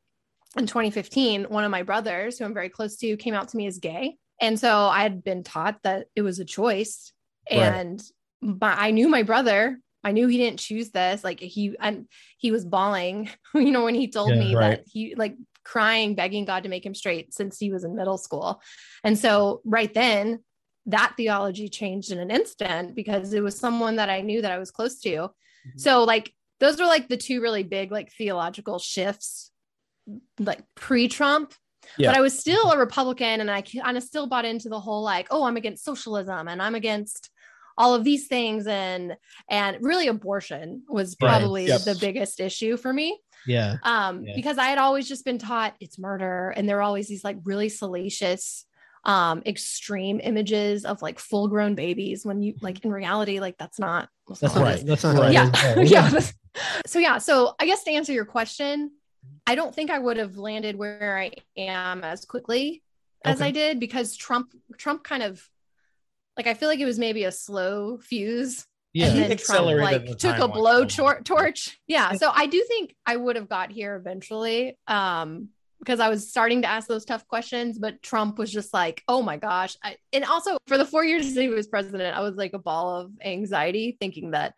[0.56, 3.66] in 2015, one of my brothers, who I'm very close to, came out to me
[3.66, 4.16] as gay.
[4.40, 7.12] And so I had been taught that it was a choice.
[7.50, 7.60] Right.
[7.60, 8.02] And
[8.40, 9.78] my, I knew my brother.
[10.04, 11.22] I knew he didn't choose this.
[11.24, 12.06] Like he and
[12.38, 14.70] he was bawling, you know, when he told Yeah, me right.
[14.78, 18.18] that he like crying, begging God to make him straight since he was in middle
[18.18, 18.60] school.
[19.04, 20.40] And so right then
[20.86, 24.58] that theology changed in an instant because it was someone that I knew that I
[24.58, 25.10] was close to.
[25.10, 25.30] Mhm.
[25.76, 29.50] So like those were like the two really big like theological shifts
[30.38, 31.54] like pre-Trump.
[31.98, 32.10] Yeah.
[32.10, 35.02] But I was still a Republican and I kind of still bought into the whole
[35.02, 37.30] like, oh, I'm against socialism and I'm against
[37.78, 39.16] all of these things and
[39.48, 41.28] and really abortion was Right.
[41.40, 41.80] probably Yep.
[41.82, 43.76] the biggest issue for me yeah.
[43.82, 44.34] um Yeah.
[44.36, 47.38] because i had always just been taught it's murder and there were always these like
[47.44, 48.66] really salacious
[49.04, 53.78] um extreme images of like full grown babies when you like in reality like that's
[53.78, 54.86] not that's That's not not it Right.
[54.86, 55.30] That's not Right.
[55.30, 55.90] it yeah is.
[55.90, 56.20] yeah
[56.86, 58.92] so yeah so i guess to answer your question
[59.46, 62.82] i don't think i would have landed where i am as quickly
[63.24, 63.48] as Okay.
[63.48, 65.42] i did because trump trump kind of
[66.36, 69.06] like i feel like it was maybe a slow fuse Yeah.
[69.06, 71.80] and He then Trump like the took a blow tor- torch.
[71.88, 72.12] Yeah.
[72.12, 74.76] So I do think I would have got here eventually.
[74.86, 75.48] Um,
[75.82, 79.20] because I was starting to ask those tough questions, but Trump was just like, oh
[79.20, 79.76] my gosh.
[79.82, 82.58] I, and also for the four years that he was president, I was like a
[82.58, 84.54] ball of anxiety thinking that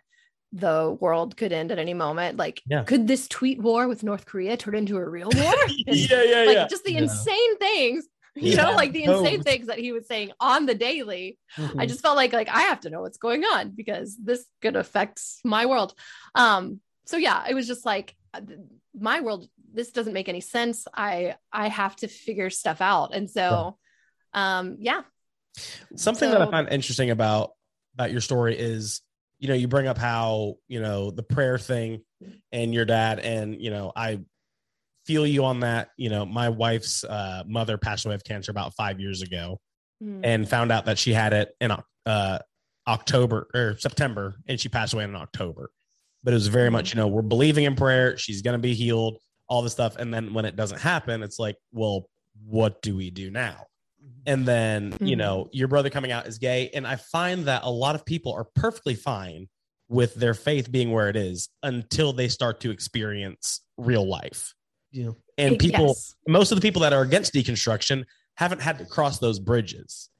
[0.52, 2.37] the world could end at any moment.
[2.37, 2.84] Like, Yeah.
[2.84, 5.54] could this tweet war with North Korea turn into a real war?
[5.87, 6.66] And, yeah, yeah, like yeah.
[6.68, 6.98] just the Yeah.
[7.04, 8.06] insane things,
[8.37, 9.46] you know, like the insane Both.
[9.46, 11.38] things that he was saying on the daily.
[11.56, 11.80] Mhm.
[11.80, 14.76] I just felt like like I have to know what's going on because this could
[14.76, 15.94] affect my world.
[16.34, 18.40] Um so yeah, it was just like uh,
[18.98, 20.87] my world this doesn't make any sense.
[20.94, 23.14] I I have to figure stuff out.
[23.14, 23.76] And so
[24.32, 25.02] um yeah.
[25.96, 27.50] Something that I find interesting about
[27.94, 29.02] about your story is,
[29.38, 32.02] you know, you bring up how you know the prayer thing
[32.50, 34.20] and your dad, and you know, I
[35.06, 35.90] feel you on that.
[35.96, 39.60] You know, my wife's uh, mother passed away of cancer about five years ago,
[40.02, 40.20] Mm.
[40.24, 41.70] and found out that she had it in
[42.04, 42.38] uh,
[42.88, 45.70] October or September, and she passed away in October.
[46.24, 48.16] But it was very much, you know, we're believing in prayer.
[48.16, 49.18] She's going to be healed,
[49.54, 49.94] all this stuff.
[49.96, 52.08] And then when it doesn't happen, it's like, well,
[52.44, 53.66] what do we do now?
[54.26, 55.18] And then, you Mhm.
[55.18, 56.70] know, your brother coming out is gay.
[56.74, 59.48] And I find that a lot of people are perfectly fine
[59.88, 64.54] with their faith being where it is until they start to experience real life.
[64.90, 65.10] Yeah.
[65.38, 66.16] And people, Yes.
[66.26, 70.10] most of the people that are against deconstruction haven't had to cross those bridges.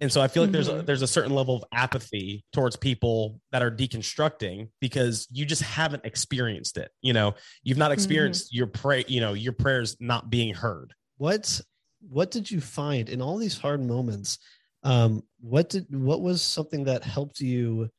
[0.00, 0.86] And so I feel like there's a, Mhm.
[0.86, 6.04] there's a certain level of apathy towards people that are deconstructing because you just haven't
[6.04, 6.90] experienced it.
[7.02, 10.94] You know, you've not experienced your pray, you know, your prayers not being heard.
[11.18, 11.60] what
[12.08, 14.38] what did you find in all these hard moments
[14.84, 17.90] um what did what was something that helped you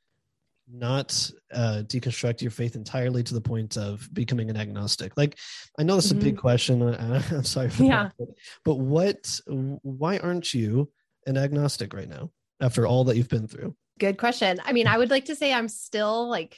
[0.73, 5.37] not uh deconstruct your faith entirely to the point of becoming an agnostic like
[5.77, 8.03] i know that's a big question uh, i'm sorry for Yeah.
[8.05, 8.27] that but,
[8.65, 9.39] but what
[9.83, 10.89] why aren't you
[11.27, 12.29] an agnostic right now
[12.59, 14.59] after all that you've been through Good question.
[14.65, 16.57] I mean, I would like to say I'm still like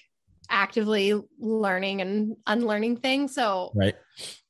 [0.49, 3.36] actively learning and unlearning things.
[3.36, 3.95] So Right.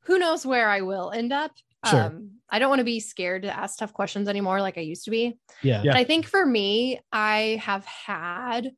[0.04, 1.52] who knows where I will end up.
[1.90, 2.04] Sure.
[2.04, 5.06] Um, I don't want to be scared to ask tough questions anymore like I used
[5.06, 5.40] to be.
[5.64, 5.82] Yeah.
[5.84, 5.94] Yeah.
[5.94, 8.72] But I think for me, I have had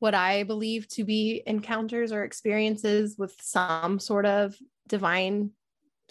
[0.00, 4.54] what I believe to be encounters or experiences with some sort of
[4.86, 5.52] divine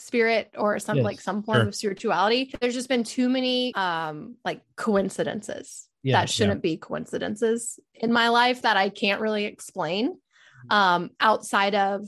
[0.02, 1.68] spirit or some Yes, like some form sure.
[1.68, 2.54] of spirituality.
[2.60, 8.30] There's just been too many um like coincidences Yeah, that shouldn't be coincidences in my
[8.30, 10.18] life that I can't really explain
[10.70, 12.08] um outside of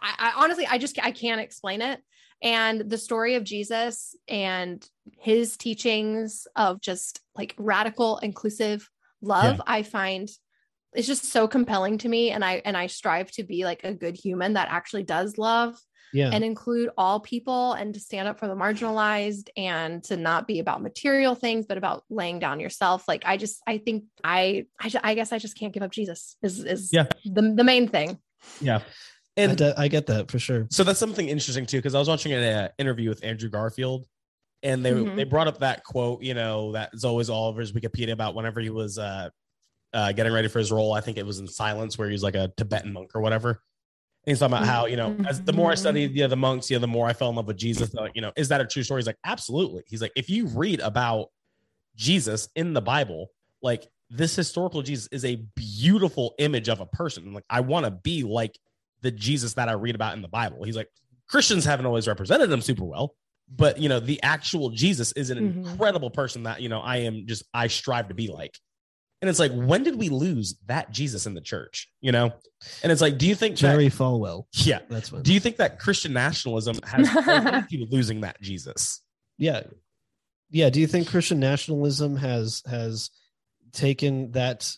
[0.00, 2.00] I, I honestly I just I can't explain it
[2.42, 4.84] and the story of Jesus and
[5.18, 8.88] his teachings of just like radical inclusive
[9.20, 10.28] love I find
[10.94, 13.94] it's just so compelling to me and I and I strive to be like a
[13.94, 15.76] good human that actually does love
[16.12, 16.30] Yeah.
[16.32, 20.58] and include all people and to stand up for the marginalized and to not be
[20.60, 24.88] about material things but about laying down yourself like i just i think i i,
[24.88, 27.06] ju- I guess i just can't give up jesus is is Yeah.
[27.24, 28.18] the, the main thing
[28.60, 28.78] Yeah.
[28.78, 30.66] I, And de- I get that for sure.
[30.70, 34.06] so that's something interesting too, because I was watching an uh, interview with Andrew Garfield,
[34.62, 35.16] and they Mhm.
[35.16, 38.34] they brought up that quote, you know, that is always all over his Wikipedia about
[38.34, 39.30] whenever he was uh,
[39.94, 40.92] uh, getting ready for his role.
[40.92, 43.62] I think it was in Silence, where he was like a Tibetan monk or whatever.
[44.24, 46.70] And he's talking about how you know, as the more I studied, yeah, the monks,
[46.70, 47.92] yeah, the more I fell in love with Jesus.
[47.94, 49.00] Like, you know, is that a true story?
[49.00, 49.82] He's like, absolutely.
[49.88, 51.28] He's like, if you read about
[51.96, 53.28] Jesus in the Bible,
[53.62, 57.32] like this historical Jesus is a beautiful image of a person.
[57.32, 58.56] Like, I want to be like
[59.00, 60.62] the Jesus that I read about in the Bible.
[60.64, 60.88] He's like,
[61.28, 63.14] Christians haven't always represented him super well,
[63.48, 65.56] but you know, the actual Jesus is an Mhm.
[65.56, 68.56] incredible person that you know I am just I strive to be like.
[69.22, 71.88] And it's like, when did we lose that Jesus in the church?
[72.00, 72.32] You know,
[72.82, 74.44] and it's like, do you think that- Jerry Falwell.
[74.52, 75.22] yeah, That's what.
[75.22, 79.00] do you think that Christian nationalism has led to losing that Jesus?
[79.38, 79.62] yeah.
[80.50, 80.68] Yeah.
[80.68, 83.08] Do you think Christian nationalism has has
[83.72, 84.70] taken that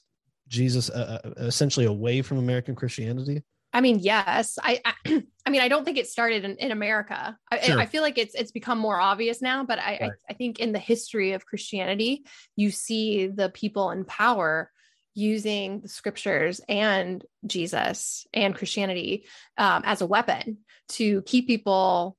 [0.47, 3.43] Jesus uh, uh, essentially away from American Christianity?
[3.75, 4.95] I mean yes i i,
[5.47, 7.37] I mean i don't think it started in, in america.
[7.51, 7.79] I, Sure.
[7.79, 10.73] I feel like it's it's become more obvious now but I, I i think in
[10.73, 12.25] the history of christianity
[12.57, 14.71] you see the people in power
[15.15, 19.27] using the scriptures and jesus and christianity
[19.59, 20.59] um, as a weapon
[20.89, 22.17] to keep people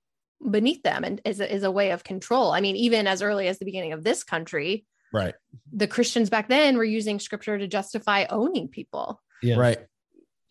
[0.51, 2.51] beneath them and is a, is a way of control.
[2.51, 5.35] I mean even as early as the beginning of this country Right,
[5.71, 9.21] the christians back then were using scripture to justify owning people.
[9.41, 9.55] Yeah.
[9.55, 9.79] right,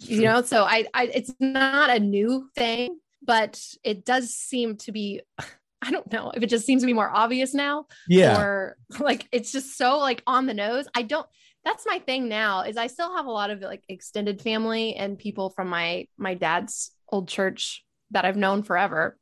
[0.01, 4.93] you know so I, I it's not a new thing but it does seem to
[4.93, 5.21] be
[5.83, 9.27] i don't know if it just seems to be more obvious now yeah, or like
[9.33, 11.27] it's just so like on the nose i don't
[11.65, 15.19] that's my thing now is i still have a lot of like extended family and
[15.19, 19.19] people from my my dad's old church that i've known forever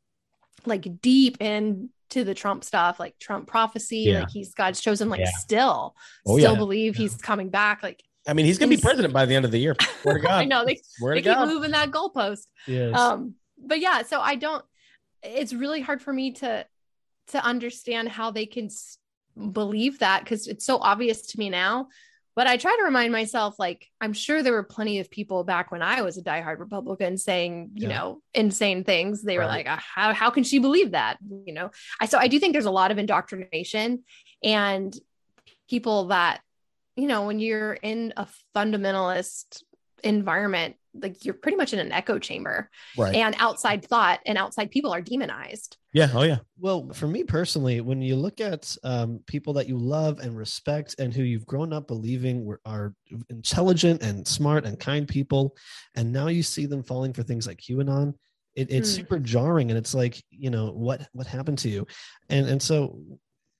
[0.66, 1.88] like deep into
[2.24, 4.20] the trump stuff like trump prophecy Yeah.
[4.20, 5.30] like he's god's chosen like Yeah.
[5.38, 5.94] still
[6.26, 6.58] Oh, still yeah.
[6.58, 9.50] believe he's coming back like I mean, he's gonna be president by the end of
[9.50, 9.74] the year.
[10.02, 11.48] Swear to God, i know they, Swear they to keep God.
[11.48, 12.96] moving that goalpost Yes.
[12.98, 14.64] um but yeah so i don't
[15.22, 16.66] it's really hard for me to
[17.28, 18.98] to understand how they can s-
[19.52, 21.88] believe that because it's so obvious to me now
[22.34, 25.70] but i try to remind myself like i'm sure there were plenty of people back
[25.70, 27.96] when i was a diehard republican saying you Yeah.
[27.98, 31.70] know insane things they were like "Ah, how, how can she believe that you know
[32.00, 34.02] i so i do think there's a lot of indoctrination
[34.42, 34.94] and
[35.68, 36.40] people that
[36.96, 39.62] you know when you're in a fundamentalist
[40.04, 43.14] environment like you're pretty much in an echo chamber right?
[43.14, 47.82] and outside thought and outside people are demonized yeah, oh yeah, Well, for me personally,
[47.82, 51.70] when you look at um, people that you love and respect and who you've grown
[51.70, 52.94] up believing were, are
[53.28, 55.54] intelligent and smart and kind people,
[55.94, 58.14] and now you see them falling for things like QAnon,
[58.54, 58.96] it, it's Hmm.
[58.96, 59.70] super jarring.
[59.70, 61.86] And it's like, you know, what what happened to you?
[62.30, 62.98] And and so,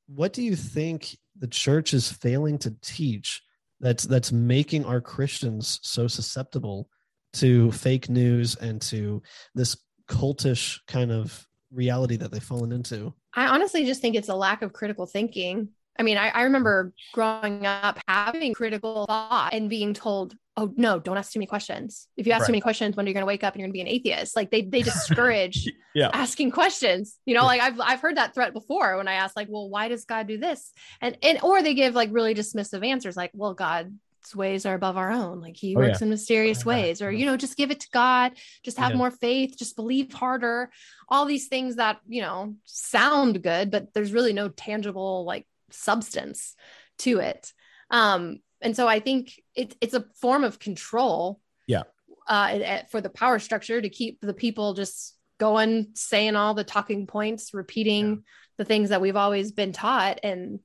[0.09, 3.43] what do you think the church is failing to teach
[3.81, 6.89] that's that's making our Christians so susceptible
[7.35, 9.23] to fake news and to
[9.55, 9.77] this
[10.09, 13.13] cultish kind of reality that they've fallen into.
[13.35, 15.69] i honestly just think it's a lack of critical thinking
[15.99, 20.99] i mean i, I remember growing up having critical thought and being told oh no
[20.99, 22.09] don't ask too many questions.
[22.17, 22.47] If you ask Right.
[22.47, 23.89] too many questions when are you're going to wake up and you're going to be
[23.89, 24.37] an atheist?
[24.37, 27.19] Like they they discourage yeah, asking questions.
[27.27, 27.47] You know Yeah.
[27.47, 30.27] like i've i've heard that threat before when i ask like well why does god
[30.27, 30.73] do this?
[31.01, 33.91] And and or they give like really dismissive answers like well god's
[34.37, 35.41] ways are above our own.
[35.41, 37.03] Like he Oh, works in mysterious Oh, ways.
[37.03, 38.33] Or you know just give it to god.
[38.63, 38.99] Just have Yeah.
[38.99, 39.57] more faith.
[39.59, 40.71] Just believe harder.
[41.09, 46.55] All these things that you know sound good but there's really no tangible like substance
[46.99, 47.53] to it.
[47.91, 51.83] Um and so i think it, it's a form of control Yeah.
[52.29, 57.07] uh for the power structure to keep the people just going saying all the talking
[57.07, 58.23] points repeating
[58.59, 60.21] the things that we've always been taught.
[60.23, 60.61] And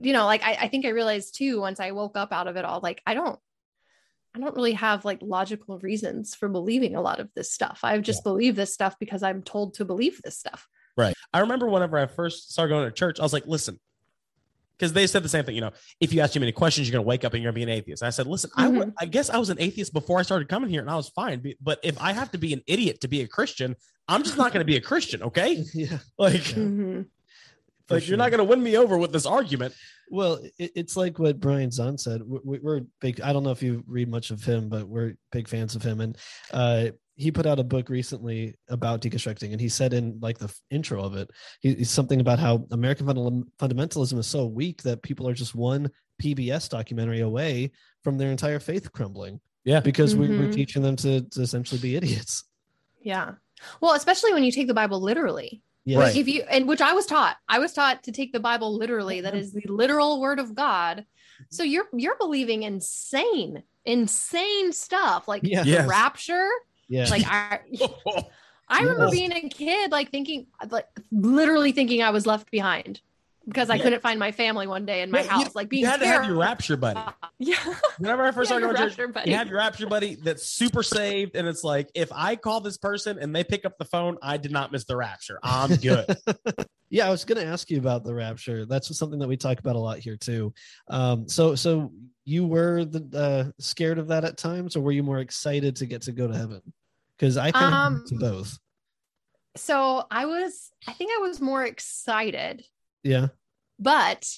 [0.00, 2.56] you know like I, I think i realized too once i woke up out of
[2.56, 3.38] it all like i don't
[4.34, 7.80] i don't really have like logical reasons for believing a lot of this stuff.
[7.84, 10.66] I've just believed this stuff because i'm told to believe this stuff.
[10.96, 11.14] Right.
[11.32, 13.78] I remember whenever I first started going to church, I was like, listen,
[14.78, 15.54] because they said the same thing.
[15.54, 17.52] You know, if you ask too many questions, you're going to wake up and you're
[17.52, 18.02] going to be an atheist.
[18.02, 20.70] I said, listen, I w- I guess I was an atheist before I started coming
[20.70, 21.42] here, and I was fine.
[21.60, 23.76] But if I have to be an idiot to be a Christian,
[24.08, 25.22] I'm just not going to be a Christian.
[25.22, 25.98] Okay, yeah.
[26.18, 27.06] like, Mhm.
[27.88, 29.74] for like you're not going to win me over with this argument.
[30.10, 32.22] Well, it, it's like what Brian Zahnd said.
[32.22, 33.20] We're, we're big.
[33.22, 36.00] I don't know if you read much of him, but we're big fans of him.
[36.00, 36.18] And
[36.52, 40.52] uh, he put out a book recently about deconstructing, and he said in like the
[40.70, 45.02] intro of it, he, he's something about how American fundal- fundamentalism is so weak that
[45.02, 45.90] people are just one
[46.22, 47.70] PBS documentary away
[48.02, 49.40] from their entire faith crumbling.
[49.64, 49.80] Yeah.
[49.80, 50.54] because we, we're Mhm.
[50.54, 52.44] teaching them to, to essentially be idiots.
[53.00, 53.32] Yeah.
[53.80, 55.62] Well, especially when you take the Bible literally.
[55.86, 56.16] Yeah, Right.
[56.16, 57.36] If you and which I was taught.
[57.48, 59.20] I was taught to take the Bible literally.
[59.22, 61.04] That is the literal word of God.
[61.50, 65.62] So you're you're believing insane, insane stuff like Yeah.
[65.62, 65.88] the Yes.
[65.88, 66.48] rapture.
[66.94, 67.08] Yeah.
[67.10, 67.60] Like I
[68.68, 73.00] I remember being a kid, like thinking like literally thinking I was left behind
[73.46, 73.82] because I Yeah.
[73.82, 75.54] couldn't find my family one day in my Yeah, you- house.
[75.54, 77.00] Like being you had to have your rapture buddy.
[77.38, 77.56] Yeah.
[77.98, 79.30] Whenever I first started going to church, buddy.
[79.30, 82.78] you have your rapture buddy that's super saved, and it's like if I call this
[82.78, 85.38] person and they pick up the phone, I did not miss the rapture.
[85.42, 86.16] I'm good.
[86.90, 89.58] yeah i was going to ask you about the rapture that's something that we talk
[89.58, 90.52] about a lot here too
[90.90, 91.90] um so so
[92.24, 95.86] you were the uh scared of that at times or were you more excited to
[95.86, 96.60] get to go to heaven
[97.24, 98.58] because i kind of Um, to both.
[99.56, 102.62] So I was I think I was more excited.
[103.02, 103.28] Yeah.
[103.78, 104.28] But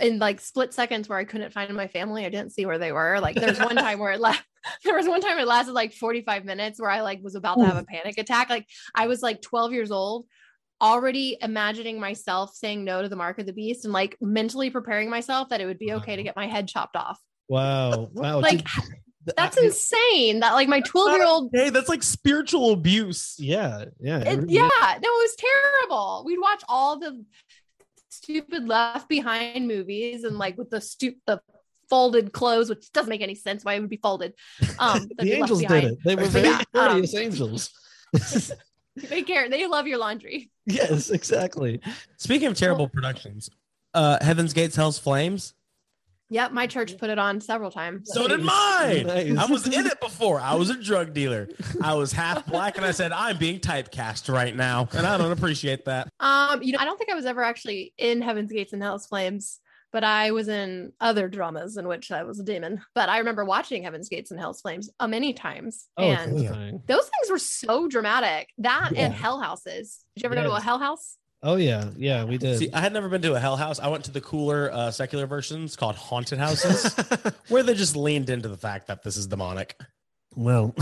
[0.00, 2.92] in like split seconds where I couldn't find my family, I didn't see where they
[2.92, 3.20] were.
[3.20, 4.42] Like there's one time where it last
[4.84, 7.66] there was one time it lasted like 45 minutes where I like was about to
[7.66, 8.48] have a panic attack.
[8.48, 10.26] Like I was like 12 years old,
[10.80, 15.10] already imagining myself saying no to the mark of the beast and like mentally preparing
[15.10, 17.18] myself that it would be okay to get my head chopped off.
[17.48, 18.08] wow.
[18.12, 18.40] Wow.
[18.40, 18.66] Like
[19.36, 20.40] that's I- insane.
[20.40, 23.36] That like my 12 year old hey, that's like spiritual abuse.
[23.38, 26.22] yeah yeah It, yeah, no, it was terrible.
[26.26, 27.24] We'd watch all the
[28.08, 31.40] stupid Left Behind movies and like with the stu- the
[31.88, 34.34] folded clothes, which doesn't make any sense why it would be folded.
[34.78, 37.70] Um, the angels did it they were very yeah, um, courteous angels
[38.96, 39.48] They care.
[39.48, 40.50] They love your laundry.
[40.66, 41.80] yes exactly
[42.16, 43.48] Speaking of terrible productions,
[43.94, 45.54] uh, Heaven's Gates, Hell's Flames.
[46.30, 48.10] Yep, my church put it on several times.
[48.12, 49.06] So did mine.
[49.06, 49.36] Nice.
[49.36, 50.40] I was in it before.
[50.40, 51.48] I was a drug dealer.
[51.82, 55.32] I was half black, and I said, "I'm being typecast right now," and I don't
[55.32, 56.08] appreciate that.
[56.20, 59.06] Um, you know, I don't think I was ever actually in Heaven's Gates and Hell's
[59.06, 59.58] Flames,
[59.90, 62.82] but I was in other dramas in which I was a demon.
[62.94, 66.36] But I remember watching Heaven's Gates and Hell's Flames uh, many times, oh and
[66.86, 68.50] those things were so dramatic.
[68.58, 69.06] That Yeah.
[69.06, 70.04] and Hell Houses.
[70.14, 71.16] Did you ever go to a Hell House?
[71.42, 73.78] Oh yeah yeah we did See, I had never been to a hell house.
[73.78, 76.94] I went to the cooler uh, secular versions called haunted houses,
[77.48, 79.78] where they just leaned into the fact that this is demonic.
[80.36, 80.74] Well,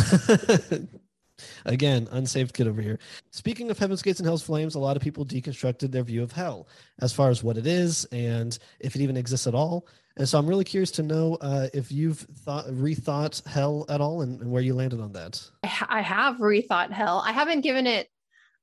[1.64, 2.98] again, unsaved kid over here.
[3.32, 6.32] Speaking of Heaven's Gates and Hell's Flames, a lot of people deconstructed their view of
[6.32, 6.68] hell
[7.00, 9.86] as far as what it is and if it even exists at all.
[10.18, 14.22] And so I'm really curious to know uh, if you've thought rethought hell at all
[14.22, 15.42] and, and where you landed on that.
[15.62, 17.22] I I have rethought Hell.
[17.24, 18.08] I haven't given it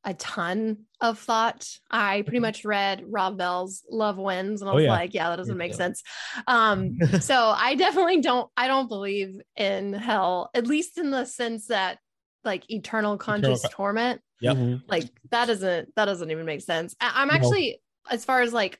[0.06, 1.66] a ton of thought.
[1.90, 4.92] I pretty much read Rob Bell's Love Wins, and I Oh, was yeah.
[4.92, 5.78] like, yeah, that doesn't make Yeah.
[5.78, 6.04] sense.
[6.48, 8.50] Um, so I definitely don't.
[8.58, 12.00] I don't believe in hell, at least in the sense that
[12.44, 14.22] like eternal conscious co- torment.
[14.42, 14.58] Yep.
[14.58, 14.82] Mhm.
[14.90, 16.94] Like that doesn't that doesn't even make sense.
[17.00, 17.36] I- I'm No.
[17.36, 18.78] actually as far as like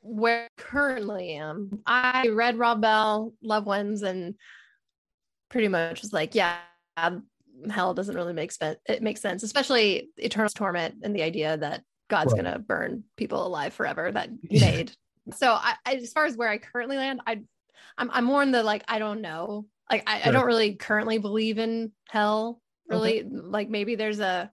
[0.00, 1.82] where I currently am.
[1.86, 4.34] I read Rob Bell, Love Wins, and
[5.50, 6.58] pretty much was like, yeah,
[7.70, 8.78] hell doesn't really make sense.
[8.86, 12.44] It makes sense, especially eternal torment and the idea that God's Right.
[12.44, 14.92] gonna burn people alive forever that made.
[15.36, 17.42] So I, I, as far as where I currently land, I,
[17.98, 19.66] I'm, I'm more in the like I don't know.
[19.90, 22.60] Like I, I don't really currently believe in hell.
[22.88, 24.50] Really, like maybe there's a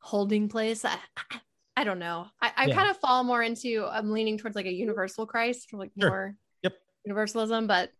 [0.00, 0.84] holding place.
[0.84, 1.40] I, I-
[1.76, 2.26] I don't know.
[2.42, 2.74] I, I Yeah.
[2.74, 3.86] kind of fall more into.
[3.88, 6.08] I'm leaning towards like a universal Christ, like Sure.
[6.10, 6.72] more Yep.
[7.04, 7.68] universalism.
[7.68, 7.92] But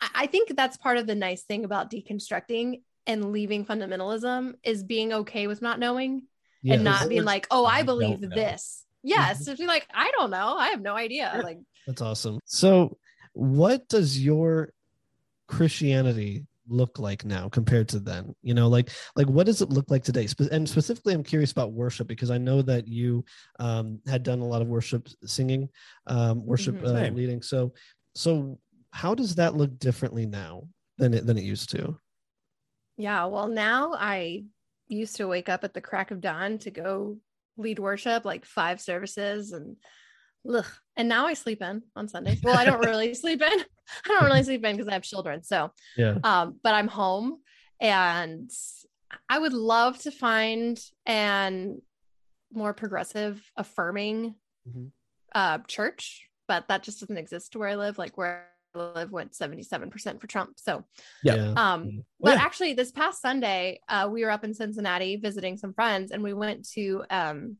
[0.00, 4.82] I, I think that's part of the nice thing about deconstructing and leaving fundamentalism is
[4.84, 6.22] being okay with not knowing
[6.62, 6.74] Yeah.
[6.74, 8.36] and not being like, oh, I I believe don't know.
[8.36, 8.84] this.
[9.02, 11.40] Yes, if you're like, I don't know, I have no idea.
[11.42, 12.40] Like, That's awesome.
[12.44, 12.98] So,
[13.34, 14.72] what does your
[15.48, 18.34] Christianity look like now compared to then?
[18.42, 20.26] You know, like like what does it look like today?
[20.50, 23.24] And specifically, I'm curious about worship because I know that you
[23.60, 25.68] um, had done a lot of worship singing,
[26.08, 27.10] um, worship Mhm.
[27.10, 27.42] uh, leading.
[27.42, 27.72] So,
[28.14, 28.58] so
[28.90, 30.66] how does that look differently now
[30.98, 31.96] than it than it used to?
[32.96, 34.44] Yeah, well, now I
[34.88, 37.18] used to wake up at the crack of dawn to go
[37.56, 39.76] lead worship, like five services, and
[40.52, 40.64] ugh.
[40.96, 42.40] and now I sleep in on Sundays.
[42.42, 43.48] Well, I don't really sleep in.
[44.04, 45.42] I don't really sleep in because I have children.
[45.42, 46.18] So, Yeah.
[46.24, 47.38] um, but I'm home
[47.80, 48.50] and
[49.28, 51.80] I would love to find an
[52.52, 54.34] more progressive, affirming
[54.68, 54.90] Mhm.
[55.34, 57.98] uh, church, but that just doesn't exist where I live.
[57.98, 60.58] Like where live went 77% for Trump.
[60.58, 60.84] So,
[61.22, 61.52] Yeah.
[61.56, 62.02] um, Yeah.
[62.20, 62.42] but yeah.
[62.42, 66.32] actually this past Sunday, uh, we were up in Cincinnati visiting some friends and we
[66.32, 67.56] went to, um,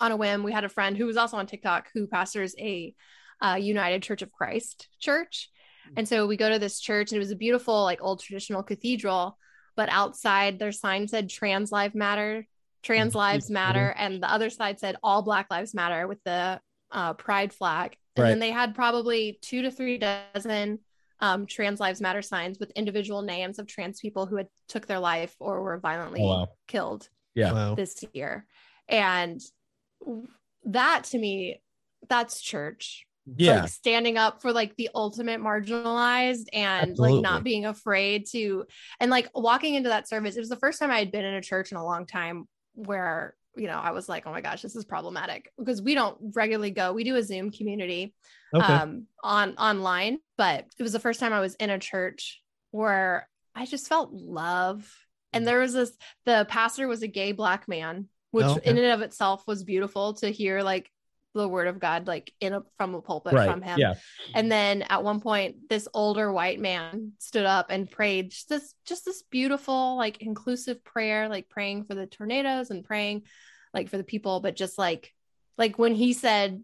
[0.00, 2.94] on a whim, we had a friend who was also on TikTok who pastors a
[3.40, 5.50] uh, United Church of Christ church.
[5.96, 8.62] And so we go to this church and it was a beautiful, like old traditional
[8.62, 9.38] cathedral,
[9.76, 12.46] but outside their sign said trans lives matter,
[12.82, 13.94] trans lives matter.
[13.96, 16.60] And the other side said all black lives matter with the
[16.90, 17.96] uh, pride flag.
[18.16, 20.78] And then they had probably two to three dozen
[21.20, 24.98] um, trans lives matter signs with individual names of trans people who had took their
[24.98, 26.48] life or were violently Oh, wow.
[26.68, 27.52] killed Yeah.
[27.52, 27.74] Wow.
[27.74, 28.46] this year.
[28.88, 29.40] And
[30.64, 31.60] that to me,
[32.08, 33.06] that's church.
[33.36, 33.62] Yeah.
[33.62, 37.14] Like standing up for like the ultimate marginalized and Absolutely.
[37.16, 38.66] like not being afraid to
[39.00, 40.36] and like walking into that service.
[40.36, 42.46] It was the first time I had been in a church in a long time
[42.74, 46.16] where you know I was like, oh my gosh, this is problematic because we don't
[46.34, 46.92] regularly go.
[46.92, 48.14] We do a Zoom community
[48.54, 48.72] Okay.
[48.72, 52.40] um on online but it was the first time i was in a church
[52.70, 54.88] where i just felt love
[55.32, 55.90] and there was this
[56.24, 58.70] the pastor was a gay black man which Oh, okay.
[58.70, 60.88] in and of itself was beautiful to hear like
[61.34, 63.50] the word of god like in a from a pulpit right.
[63.50, 63.94] from him Yeah.
[64.34, 68.74] and then at one point this older white man stood up and prayed just this
[68.86, 73.22] just this beautiful like inclusive prayer like praying for the tornadoes and praying
[73.72, 75.12] like for the people but just like
[75.58, 76.62] like when he said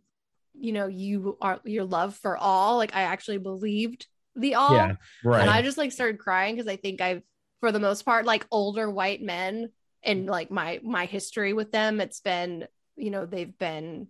[0.59, 4.07] you know you are your love for all like i actually believed
[4.37, 4.95] the all Yeah.
[5.25, 5.41] Right.
[5.41, 7.23] and i just like started crying because i think i've
[7.61, 9.71] for the most part like older white men
[10.03, 12.67] and like my my history with them it's been
[12.97, 14.07] you know they've been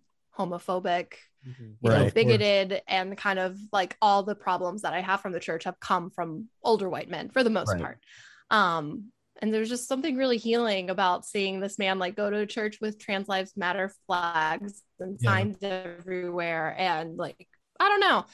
[0.46, 1.14] homophobic
[1.46, 1.76] Mhm.
[1.80, 5.40] you know, bigoted and kind of like all the problems that I have from the
[5.40, 7.80] church have come from older white men for the most Right.
[7.80, 7.98] part.
[8.50, 9.10] Um,
[9.40, 12.78] and there's just something really healing about seeing this man like go to a church
[12.82, 15.30] with trans lives matter flags and Yeah.
[15.30, 18.26] signs everywhere and like I don't know.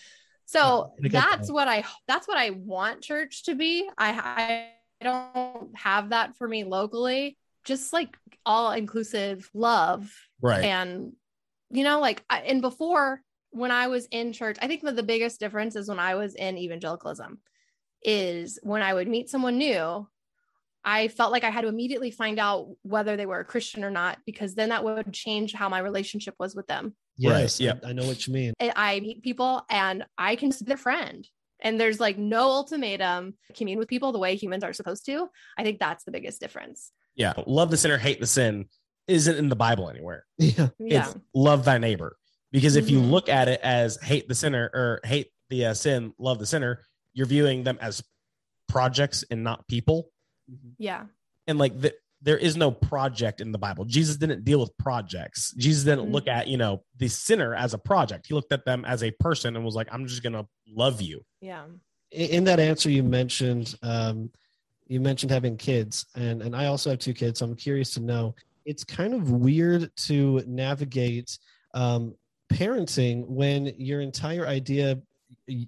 [0.47, 1.53] So I get that's that.
[1.53, 3.89] what I that's what I want church to be.
[3.97, 7.39] I I don't have that for me locally.
[7.65, 10.65] Just like all inclusive love right.
[10.65, 11.13] and
[11.71, 15.03] you know like I, and before when i was in church i think that the
[15.03, 17.39] biggest difference is when i was in evangelicalism
[18.03, 20.07] is when i would meet someone new
[20.85, 23.91] i felt like i had to immediately find out whether they were a christian or
[23.91, 27.59] not because then that would change how my relationship was with them Yes.
[27.59, 27.81] Yep.
[27.83, 28.53] I, I know what you mean.
[28.61, 31.27] And i meet people and i can be their friend
[31.61, 35.63] and there's like no ultimatum commune with people the way humans are supposed to i
[35.63, 37.33] think that's the biggest difference yeah.
[37.47, 38.67] Love the sinner, hate the sin
[39.09, 40.25] isn't in the Bible anywhere.
[40.39, 40.69] Yeah.
[40.79, 42.17] yeah It's love thy neighbor.
[42.53, 43.11] Because if you Mhm.
[43.11, 46.81] look at it as hate the sinner or hate the uh, sin, love the sinner,
[47.13, 48.03] you're viewing them as
[48.69, 50.11] projects and not people.
[50.79, 51.07] yeah
[51.47, 53.85] And like the, there is no project in the Bible.
[53.85, 55.53] Jesus didn't deal with projects.
[55.57, 56.13] Jesus didn't Mhm.
[56.13, 58.27] look at, you know, the sinner as a project.
[58.27, 61.01] He looked at them as a person and was like, I'm just going to love
[61.03, 61.25] you.
[61.41, 61.65] yeah
[62.13, 64.31] in in that answer you mentioned um,
[64.87, 68.01] you mentioned having kids and and i also have two kids so i'm curious to
[68.01, 68.33] know
[68.67, 71.39] it's kind of weird to navigate
[71.75, 72.15] um,
[72.53, 75.01] parenting when your entire idea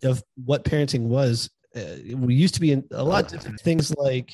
[0.02, 3.94] of what parenting was uh, we used to be in a lot of different things
[3.96, 4.32] like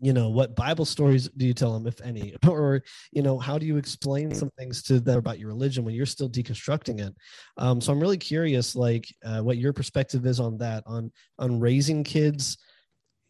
[0.00, 2.34] you know what bible stories do you tell them if any?
[2.48, 5.94] Or you know how do you explain some things to them about your religion when
[5.94, 7.14] you're still deconstructing it?
[7.56, 11.60] Um, so i'm really curious like uh, what your perspective is on that on on
[11.60, 12.58] raising kids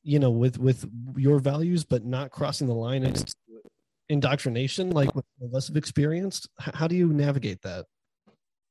[0.02, 3.04] you know with with your values but not crossing the line
[4.08, 7.86] indoctrination like what some of us have experienced how do you navigate that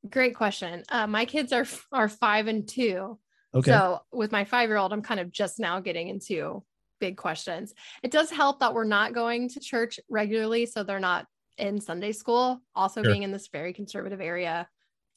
[0.10, 0.84] Great question.
[0.90, 3.18] Uh, my kids are are five and two.
[3.56, 6.62] okay So with my five year old, I'm kind of just now getting into
[7.00, 7.74] big questions.
[8.04, 11.26] It does help that we're not going to church regularly, so they're not
[11.58, 12.62] in Sunday school.
[12.76, 13.12] Also, Sure.
[13.12, 14.68] being in this very conservative area,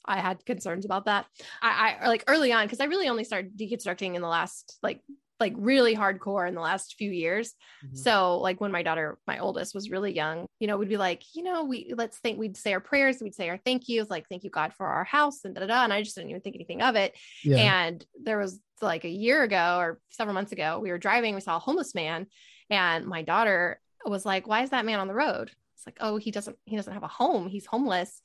[0.05, 1.27] I had concerns about that.
[1.61, 5.01] I, I like early on because I really only started deconstructing in the last like
[5.39, 7.55] like really hardcore in the last few years.
[7.85, 7.97] Mhm.
[7.97, 11.23] So like when my daughter, my oldest was really young, you know, we'd be like,
[11.35, 14.29] you know, we let's think we'd say our prayers, we'd say our thank yous, like
[14.29, 15.85] thank you God for our house and da da da.
[15.85, 17.15] And I just didn't even think anything of it.
[17.45, 21.35] yeah And there was like a year ago or several months ago, we were driving,
[21.35, 22.27] we saw a homeless man,
[22.71, 25.51] and my daughter was like, Why is that man on the road?
[25.75, 27.49] It's like, oh, he doesn't he doesn't have a home.
[27.49, 28.23] He's homeless.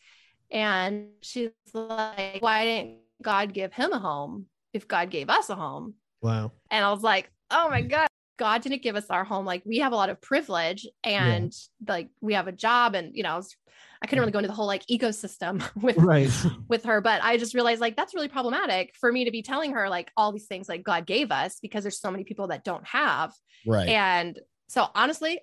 [0.49, 5.55] And she's like, Why didn't God give him a home if God gave us a
[5.55, 5.95] home?
[6.21, 8.07] Wow And I was like, oh my God,
[8.37, 9.45] God didn't give us our home.
[9.45, 11.53] Like we have a lot of privilege and
[11.87, 13.55] like we have a job and, you know, I, was,
[14.01, 16.31] I couldn't really go into the whole like ecosystem with, right
[16.67, 19.73] with her, but I just realized like, that's really problematic for me to be telling
[19.73, 22.63] her like all these things like God gave us because there's so many people that
[22.63, 23.33] don't have.
[23.65, 23.89] Right.
[23.89, 25.39] And so honestly,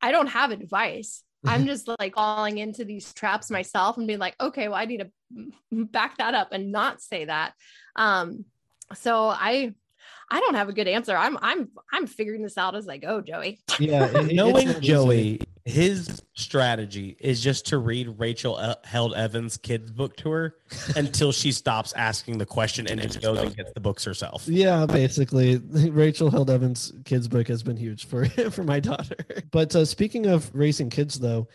[0.00, 4.34] I don't have advice I'm just like falling into these traps myself and being like,
[4.40, 7.52] okay, well, I need to back that up and not say that.
[7.96, 8.44] Um,
[8.94, 9.74] so I
[10.30, 11.16] I don't have a good answer.
[11.16, 13.58] I'm I'm I'm figuring this out as I go, Joey.
[13.78, 20.30] Yeah, Knowing Joey, his strategy is just to read Rachel Held Evans' kids book to
[20.30, 20.56] her
[20.96, 24.46] until she stops asking the question and just goes and gets the books herself.
[24.46, 25.56] Yeah, basically,
[25.90, 29.16] Rachel Held Evans' kids book has been huge for for my daughter.
[29.50, 31.48] But uh, speaking of raising kids, though,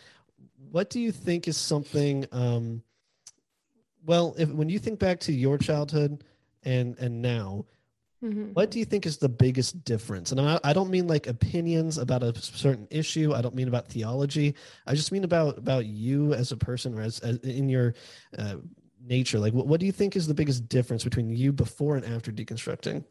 [0.70, 2.26] what do you think is something?
[2.32, 2.82] Um,
[4.04, 6.24] well, if when you think back to your childhood
[6.64, 7.66] and and now,
[8.24, 8.54] Mhm.
[8.54, 10.32] what do you think is the biggest difference?
[10.32, 13.34] And I, I don't mean like opinions about a certain issue.
[13.34, 14.54] I don't mean about theology.
[14.86, 17.94] I just mean about about you as a person or as, as in your
[18.38, 18.56] uh,
[19.04, 19.38] nature.
[19.38, 22.32] Like, what, what do you think is the biggest difference between you before and after
[22.32, 23.04] deconstructing?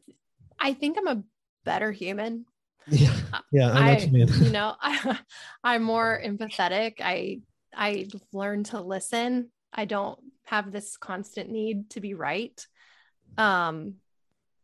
[0.60, 1.24] I think I'm a
[1.64, 2.46] better human.
[2.88, 3.14] Yeah,
[3.54, 4.28] yeah, I I, you mean.
[4.28, 5.18] you know, I,
[5.64, 6.96] I'm more empathetic.
[7.00, 7.40] I
[7.74, 9.52] I learn to listen.
[9.72, 12.68] I don't have this constant need to be right.
[13.38, 13.96] Um,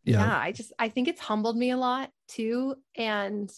[0.04, 0.20] yeah.
[0.20, 2.76] Yeah, I just I think it's humbled me a lot too.
[2.95, 3.52] And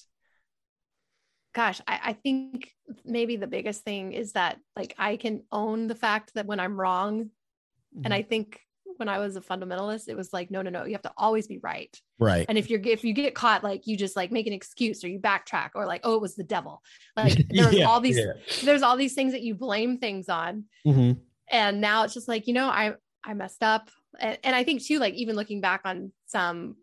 [1.54, 2.72] gosh, I, I think
[3.06, 6.80] maybe the biggest thing is that like I can own the fact that when I'm
[6.80, 7.30] wrong,
[7.94, 8.06] Mm-hmm.
[8.06, 8.62] and I think
[8.96, 11.46] when I was a fundamentalist, it was like, no, no, no, you have to always
[11.46, 11.94] be right.
[12.20, 12.46] Right.
[12.48, 15.10] And if you're if you get caught, like you just like make an excuse or
[15.10, 16.82] you backtrack or like, oh, it was the devil.
[17.18, 18.32] Like there's Yeah, all these yeah.
[18.64, 20.64] there's all these things that you blame things on.
[20.88, 21.18] Mhm.
[21.52, 22.94] And now it's just like, you know, I
[23.26, 23.92] I messed up.
[24.20, 26.76] And, and I think too, like even looking back on some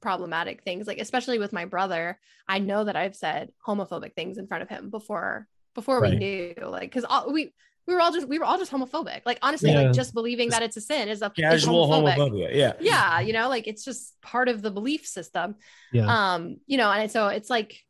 [0.00, 2.18] problematic things, like especially with my brother,
[2.48, 6.54] I know that I've said homophobic things in front of him before before we knew.
[6.62, 7.52] Like because we
[7.86, 9.22] we were all just we were all just homophobic.
[9.24, 9.82] Like honestly, Yeah.
[9.82, 12.54] like just believing that it's a sin is a Casual homophobia.
[12.54, 12.72] Yeah.
[12.80, 15.54] yeah you know like it's just part of the belief system
[15.92, 17.80] yeah, um you know and so it's like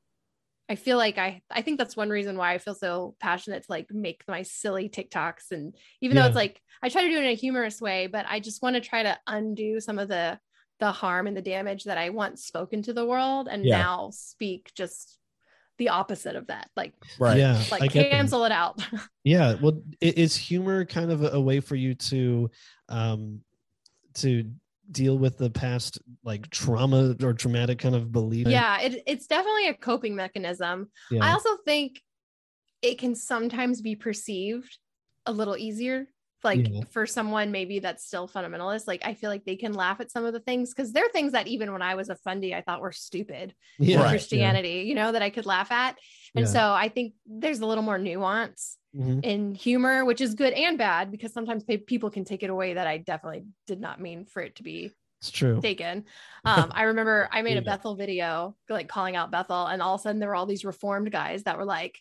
[0.69, 3.71] i feel like i i think that's one reason why i feel so passionate to
[3.71, 7.25] like make my silly tiktoks and even though it's like i try to do it
[7.25, 10.39] in a humorous way but i just want to try to undo some of the
[10.81, 13.79] the harm and the damage that i once spoken to the world and Yeah.
[13.79, 15.19] now speak just
[15.79, 17.37] the opposite of that like Right.
[17.39, 17.63] yeah.
[17.71, 18.11] Like get that.
[18.11, 18.81] cancel it out
[19.25, 22.49] Yeah, well, is humor kind of a, a way for you to,
[22.89, 23.41] um,
[24.15, 24.51] to
[24.91, 28.47] deal with the past like trauma or traumatic kind of belief?
[28.47, 32.01] yeah it, it's definitely a coping mechanism yeah, I also think
[32.83, 34.79] it can sometimes be perceived
[35.25, 36.07] a little easier.
[36.45, 36.83] Like Yeah.
[36.91, 40.25] for someone maybe that's still fundamentalist, like I feel like they can laugh at some
[40.25, 42.61] of the things because there are things that even when I was a fundy, I
[42.61, 44.11] thought were stupid yeah, in Right.
[44.11, 45.97] Christianity, you know, that I could laugh at.
[46.37, 46.53] And Yeah.
[46.53, 49.25] so I think there's a little more nuance Mhm.
[49.25, 52.75] in humor, which is good and bad because sometimes pe- people can take it away
[52.75, 54.91] that I definitely did not mean for it to be
[55.21, 55.61] it's true.
[55.61, 56.05] taken.
[56.45, 60.01] Um, I remember I made a Bethel video, like calling out Bethel, and all of
[60.01, 61.99] a sudden there were all these reformed guys that were like,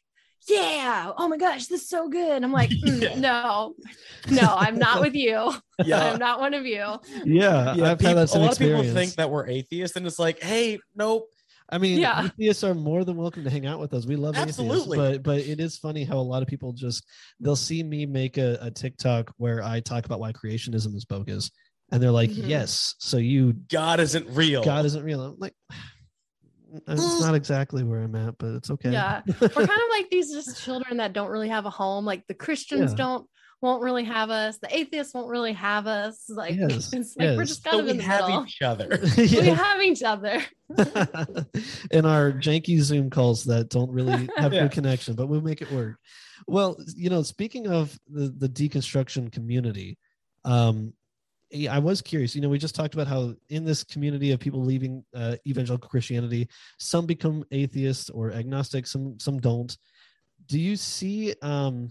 [0.48, 3.20] "Yeah, oh my gosh, this is so good." I'm like, "Mm, Yeah.
[3.20, 3.74] "No,
[4.30, 5.52] no, I'm not with you.
[5.84, 6.12] Yeah.
[6.12, 6.86] I'm not one of you."
[7.26, 9.98] Yeah, Yeah, I've people- had that a same lot of people think that we're atheists,
[9.98, 11.28] and it's like, hey, nope.
[11.70, 12.26] I mean, Yeah.
[12.26, 14.05] atheists are more than welcome to hang out with us.
[14.05, 14.99] We love Absolutely.
[14.99, 17.03] atheists, but but it is funny how a lot of people just
[17.39, 21.49] they'll see me make a, a TikTok where I talk about why creationism is bogus,
[21.91, 22.47] and they're like, Mhm.
[22.47, 24.63] "Yes, so you God isn't real.
[24.63, 25.55] God isn't real." I'm like,
[26.88, 28.91] it's not exactly where I'm at, but it's okay.
[28.91, 32.05] Yeah, we're kind of like these just children that don't really have a home.
[32.05, 32.97] Like the Christians Yeah.
[32.97, 33.30] don't
[33.66, 34.57] won't really have us.
[34.59, 36.30] The atheists won't really have us.
[36.30, 38.45] Like Yes, it's like we're just kind So of we in the have middle.
[38.45, 38.88] each other.
[39.18, 40.41] We have each other.
[41.91, 44.61] in our janky Zoom calls that don't really have Yeah.
[44.63, 45.97] good connection, but we'll make it work.
[46.47, 49.97] Well, you know, speaking of the, the deconstruction community,
[50.43, 50.93] um,
[51.70, 52.36] I was curious.
[52.36, 55.88] You know, we just talked about how in this community of people leaving uh, evangelical
[55.89, 59.76] Christianity, some become atheists or agnostic, some some don't.
[60.47, 61.34] Do you see?
[61.41, 61.89] Um,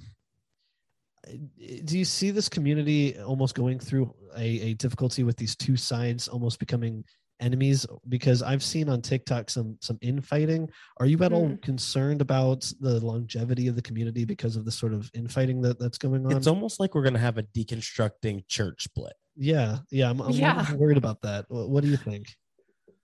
[1.85, 6.29] do you see this community almost going through a, a difficulty with these two sides
[6.29, 7.05] almost becoming
[7.41, 10.69] enemies because i've seen on tiktok some some infighting
[10.99, 11.63] are you at all Mhm.
[11.63, 15.99] concerned about the longevity of the community because of the sort of infighting that that's
[15.99, 19.15] going on It's almost like we're gonna have a deconstructing church split.
[19.37, 20.73] yeah yeah i'm, I'm Yeah.
[20.77, 22.27] worried about that what, what do you think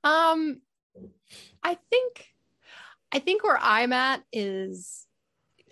[0.04, 0.62] Um,
[1.62, 2.26] I think,
[3.12, 5.06] I think where I'm at is,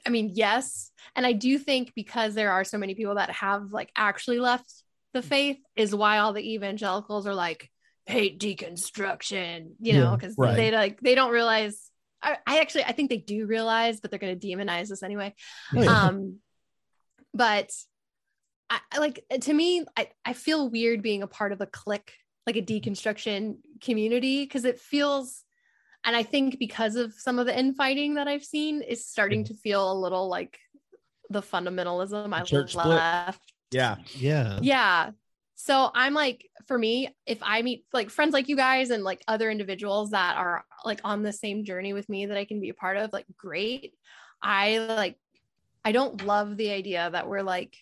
[0.07, 3.73] I mean, yes, and I do think because there are so many people that have
[3.73, 4.73] like actually left
[5.15, 7.71] the faith is why all the evangelicals are like
[8.07, 10.57] hate deconstruction, you know, Yeah, because right.
[10.57, 11.91] they like they don't realize.
[12.23, 15.35] I, I actually I think they do realize, but they're going to demonize us anyway.
[15.77, 16.07] Oh, yeah.
[16.07, 16.39] Um,
[17.33, 17.71] but
[18.71, 22.13] I, I like to me, I, I feel weird being a part of a clique,
[22.47, 25.45] like a deconstruction community, because it feels
[26.05, 29.55] and I think because of some of the infighting that I've seen, is starting to
[29.55, 30.59] feel a little like
[31.31, 33.01] the fundamentalism I Church split.
[33.71, 33.97] Yeah.
[34.15, 34.59] Yeah.
[34.63, 35.11] Yeah.
[35.57, 39.23] So I'm like, for me, if I meet like friends like you guys and like
[39.27, 42.69] other individuals that are like on the same journey with me that I can be
[42.69, 43.95] a part of, like, great.
[44.41, 45.17] I like,
[45.85, 47.77] I don't love the idea that we're like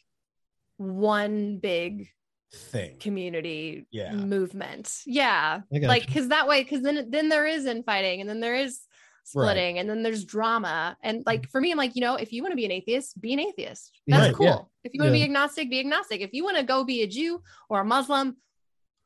[0.79, 2.09] one big
[2.55, 2.97] Thing.
[3.01, 4.13] community Yeah.
[4.13, 5.03] movement.
[5.05, 5.61] Yeah.
[5.71, 8.81] Like, cause that way, cause then, then there is infighting and then there is
[9.25, 10.97] splitting and then there's drama.
[11.03, 11.51] And like, mm-hmm.
[11.51, 13.41] for me, I'm like, you know, if you want to be an atheist, be an
[13.41, 13.91] atheist.
[14.07, 14.47] That's Right, cool.
[14.47, 14.59] yeah.
[14.85, 15.25] If you want to Yeah.
[15.25, 16.21] be agnostic, be agnostic.
[16.21, 18.37] If you want to go be a Jew or a Muslim,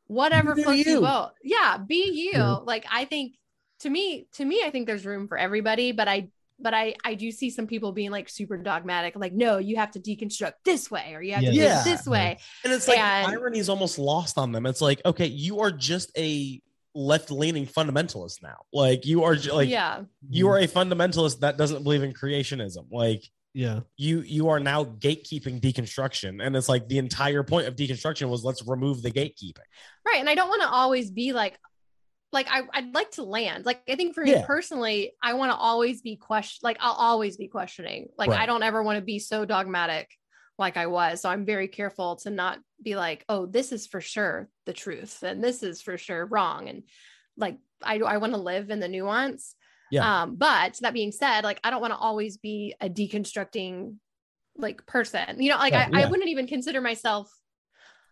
[0.07, 1.01] whatever You floats you.
[1.01, 1.31] boat.
[1.43, 1.79] Yeah.
[1.79, 2.43] Be you.
[2.65, 3.35] Like, I think
[3.81, 6.29] to me, to me, I think there's room for everybody, but I,
[6.63, 9.91] but I, I do see some people being like super dogmatic, like, no, you have
[9.93, 11.81] to deconstruct this way or you have to do Yeah.
[11.81, 12.39] it this way.
[12.65, 14.67] And it's like And- irony is almost lost on them.
[14.67, 16.61] It's like, okay, you are just a
[16.95, 18.57] left-leaning fundamentalist now.
[18.73, 20.03] Like you are ju- like yeah.
[20.29, 20.79] you are mm-hmm.
[20.79, 22.87] a fundamentalist that doesn't believe in creationism.
[22.91, 23.23] Like
[23.55, 23.81] Yeah.
[23.97, 26.45] you you are now gatekeeping deconstruction.
[26.45, 29.69] And it's like the entire point of deconstruction was let's remove the gatekeeping.
[30.05, 30.19] Right.
[30.19, 31.59] And I don't want to always be like,
[32.33, 33.67] like I, I'd like to land.
[33.67, 37.37] Like I think for me personally, I want to always be question like I'll always
[37.37, 38.09] be questioning.
[38.17, 40.09] Like I don't ever want to be so dogmatic
[40.59, 41.21] like I was.
[41.21, 45.23] So I'm very careful to not be like, oh, this is for sure the truth
[45.23, 46.69] and this is for sure wrong.
[46.69, 46.85] And
[47.37, 49.57] like I I want to live in the nuance.
[49.91, 50.23] Yeah.
[50.23, 53.97] Um, but that being said, like I don't want to always be a deconstructing
[54.57, 55.43] like person.
[55.43, 57.29] You know, like Yeah, I, I wouldn't even consider myself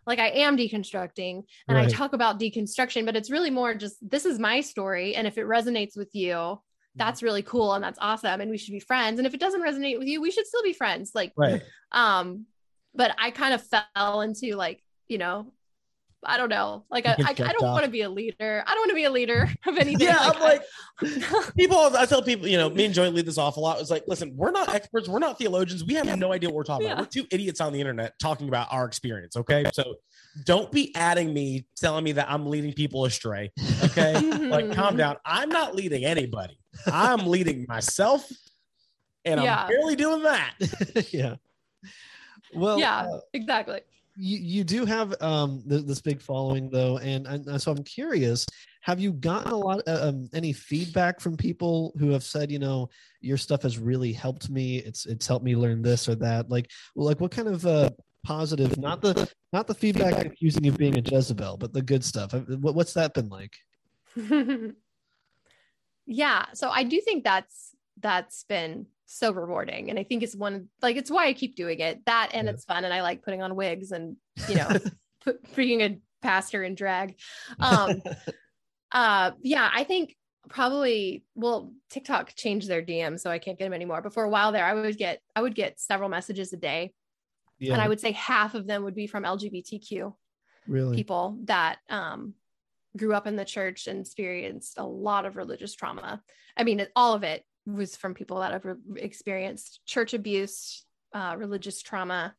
[0.09, 4.25] like I am deconstructing and I talk about deconstruction, but it's really more just this
[4.25, 5.15] is my story.
[5.15, 7.05] And if it resonates with you, Mm-hmm.
[7.05, 8.41] that's really cool and that's awesome.
[8.41, 9.19] And we should be friends.
[9.19, 11.11] And if it doesn't resonate with you, we should still be friends.
[11.13, 11.61] Like, Right.
[11.91, 12.47] um,
[12.95, 15.53] but I kind of fell into like, you know,
[16.25, 16.83] I don't know.
[16.91, 18.63] Like I, I, I don't want to be a leader.
[18.67, 20.07] I don't want to be a leader of anything.
[20.07, 20.63] Yeah, I'm like
[21.55, 23.79] people I tell people, you know, me and Joy lead this off a lot.
[23.79, 26.63] It's like, listen, we're not experts, we're not theologians, we have no idea what we're
[26.63, 26.93] talking Yeah.
[26.93, 27.05] about.
[27.15, 29.37] We're two idiots on the internet talking about our experience.
[29.37, 29.65] Okay.
[29.73, 29.95] So
[30.45, 33.51] don't be adding me, telling me that I'm leading people astray.
[33.85, 34.19] Okay.
[34.21, 35.17] like calm down.
[35.25, 36.59] I'm not leading anybody.
[36.85, 38.29] I'm leading myself.
[39.25, 39.63] And Yeah.
[39.63, 40.53] I'm barely doing that.
[41.11, 41.35] yeah.
[42.53, 43.81] Well, yeah, uh, exactly.
[44.19, 48.45] You you do have um th- this big following though, and, and so I'm curious.
[48.81, 52.59] Have you gotten a lot uh, um any feedback from people who have said, you
[52.59, 52.89] know,
[53.21, 54.77] your stuff has really helped me.
[54.77, 56.49] It's it's helped me learn this or that.
[56.49, 57.89] Like, well, like what kind of uh
[58.23, 62.33] positive, not the not the feedback accusing of being a Jezebel, but the good stuff.
[62.33, 63.55] What, what's that been like?
[66.09, 69.89] yeah so i do think that's that's been so rewarding.
[69.89, 72.05] And i think it's one like it's why i keep doing it.
[72.05, 72.53] That and Yeah.
[72.53, 72.85] it's fun.
[72.85, 74.15] And i like putting on wigs and
[74.47, 74.69] you know
[75.23, 77.15] put, being a pastor in drag.
[77.59, 78.01] Um
[78.91, 80.15] uh yeah i think
[80.49, 84.01] probably well tiktok changed their dm so i can't get them anymore.
[84.01, 86.93] But for a while there i would get i would get several messages a day.
[87.59, 90.13] Yeah, and i would say half of them would be from lgbtq
[90.67, 90.95] really.
[90.95, 92.33] people that um,
[92.97, 96.21] grew up in the church and experienced a lot of religious trauma.
[96.57, 97.43] I mean, all of it
[97.75, 102.35] was from people that have re- experienced church abuse, uh, religious trauma,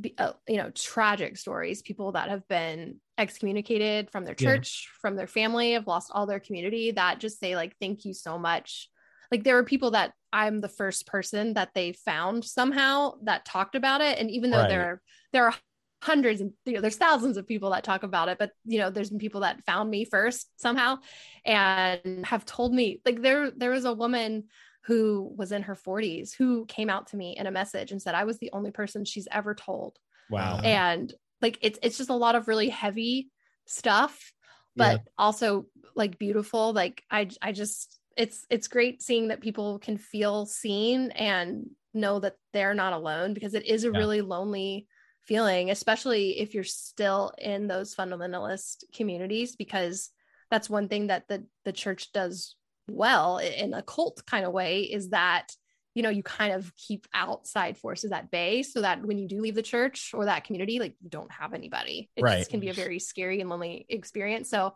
[0.00, 4.56] be, uh, you know, tragic stories, people that have been excommunicated from their Yeah.
[4.56, 8.14] church, from their family, have lost all their community that just say, like, thank you
[8.14, 8.88] so much.
[9.32, 13.74] Like, there were people that I'm the first person that they found somehow that talked
[13.74, 14.18] about it.
[14.18, 14.68] And even though Right.
[14.68, 15.02] there are,
[15.32, 15.54] there are
[16.02, 18.88] hundreds and you know there's thousands of people that talk about it but you know
[18.90, 20.96] there's been people that found me first somehow
[21.44, 24.44] and have told me like there there was a woman
[24.84, 28.14] who was in her 40s who came out to me in a message and said
[28.14, 29.98] I was the only person she's ever told
[30.30, 30.56] Wow.
[30.56, 30.64] Wow.
[30.64, 33.30] and like it's it's just a lot of really heavy
[33.66, 34.32] stuff
[34.76, 39.96] but also like beautiful like I I just it's it's great seeing that people can
[39.98, 43.98] feel seen and know that they're not alone because it is a Yeah.
[43.98, 44.86] really lonely
[45.26, 50.10] feeling especially if you're still in those fundamentalist communities because
[50.50, 52.56] that's one thing that the the church does
[52.88, 55.48] well in a cult kind of way is that
[55.94, 59.40] you know you kind of keep outside forces at bay so that when you do
[59.40, 62.48] leave the church or that community like you don't have anybody it Right.
[62.48, 64.74] can be a very scary and lonely experience so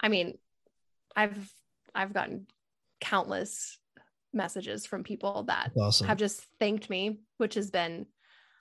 [0.00, 0.38] i mean
[1.16, 1.52] i've
[1.94, 2.46] i've gotten
[3.00, 3.78] countless
[4.32, 6.06] messages from people that awesome.
[6.06, 8.06] have just thanked me which has been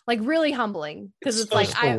[0.09, 1.95] like really humbling because it's, so like i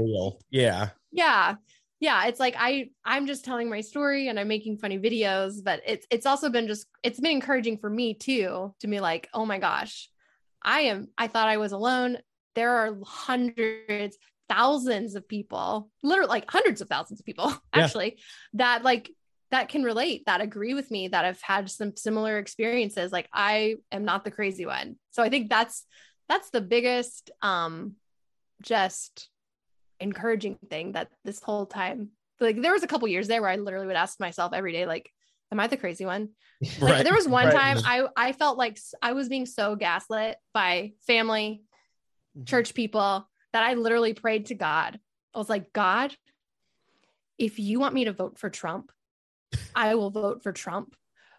[0.51, 0.89] yeah.
[1.13, 1.55] yeah
[2.01, 5.81] yeah it's like i i'm just telling my story and i'm making funny videos but
[5.87, 9.47] it's it's also been just it's been encouraging for me too to be like oh
[9.47, 10.11] my gosh
[10.61, 12.19] i am i thought i was alone
[12.57, 17.47] there are hundreds thousands of people literally like hundreds of thousands of people
[17.77, 17.85] Yeah.
[17.85, 18.19] actually
[18.55, 19.09] that like
[19.51, 23.11] that can relate, that agree with me, that have had some similar experiences.
[23.11, 24.97] Like I am not the crazy one.
[25.11, 25.85] So I think that's
[26.31, 27.97] that's the biggest um
[28.63, 29.29] just
[29.99, 32.09] encouraging thing that this whole time
[32.41, 34.87] like there was a couple years there where I literally would ask myself every day
[34.87, 35.11] like
[35.53, 36.31] am I the crazy one?
[36.81, 37.57] Like, Right, there was one right.
[37.57, 41.63] time I I felt like I was being so gaslit by family,
[42.39, 42.47] Mhm.
[42.47, 45.01] church people that I literally prayed to God.
[45.35, 46.15] I was like, God,
[47.39, 48.93] if you want me to vote for Trump,
[49.75, 50.95] I will vote for Trump.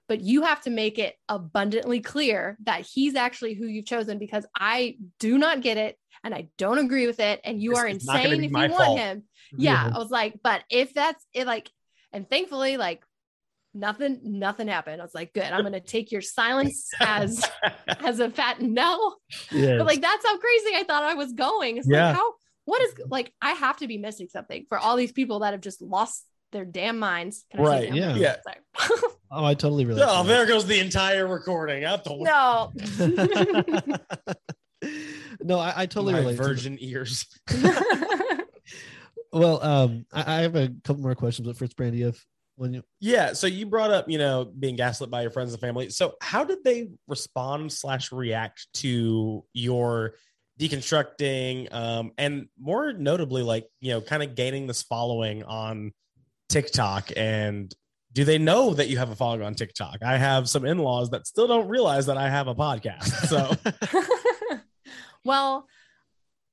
[0.07, 4.45] But you have to make it abundantly clear that he's actually who you've chosen because
[4.55, 7.39] I do not get it and I don't agree with it.
[7.45, 9.23] And you This are gonna insane if you want him.
[9.57, 9.91] Yeah.
[9.93, 11.69] I was like, but if that's it, like,
[12.11, 13.03] and thankfully, like,
[13.73, 15.01] nothing, nothing happened.
[15.01, 15.43] I was like, good.
[15.43, 17.43] I'm going to take your silence as
[17.87, 19.15] as a fat no.
[19.51, 19.77] Yeah.
[19.77, 21.77] But like that's how crazy I thought I was going.
[21.77, 22.07] It's Yeah.
[22.07, 22.33] like how
[22.65, 25.61] what is like I have to be missing something for all these people that have
[25.61, 27.45] just lost their damn minds.
[27.51, 27.95] Can I Right, damn?
[27.95, 28.15] yeah.
[28.15, 28.35] Yeah.
[28.43, 29.01] Sorry.
[29.31, 30.05] oh, I totally relate.
[30.07, 31.85] Oh, to there goes the entire recording.
[31.85, 32.71] I told no.
[35.41, 36.37] no, I, I totally my relate.
[36.37, 37.25] to virgin ears.
[39.33, 42.25] Well, um, I, I have a couple more questions, but first, Brandy, if
[42.57, 43.31] when you Yeah.
[43.33, 45.89] So you brought up, you know, being gaslit by your friends and family.
[45.89, 50.15] So how did they respond slash react to your
[50.59, 55.91] deconstructing um and more notably like you know kind of gaining this following on
[56.51, 57.73] tiktok and
[58.13, 61.25] do they know that you have a following on tiktok i have some in-laws that
[61.25, 63.51] still don't realize that i have a podcast so
[65.25, 65.67] well,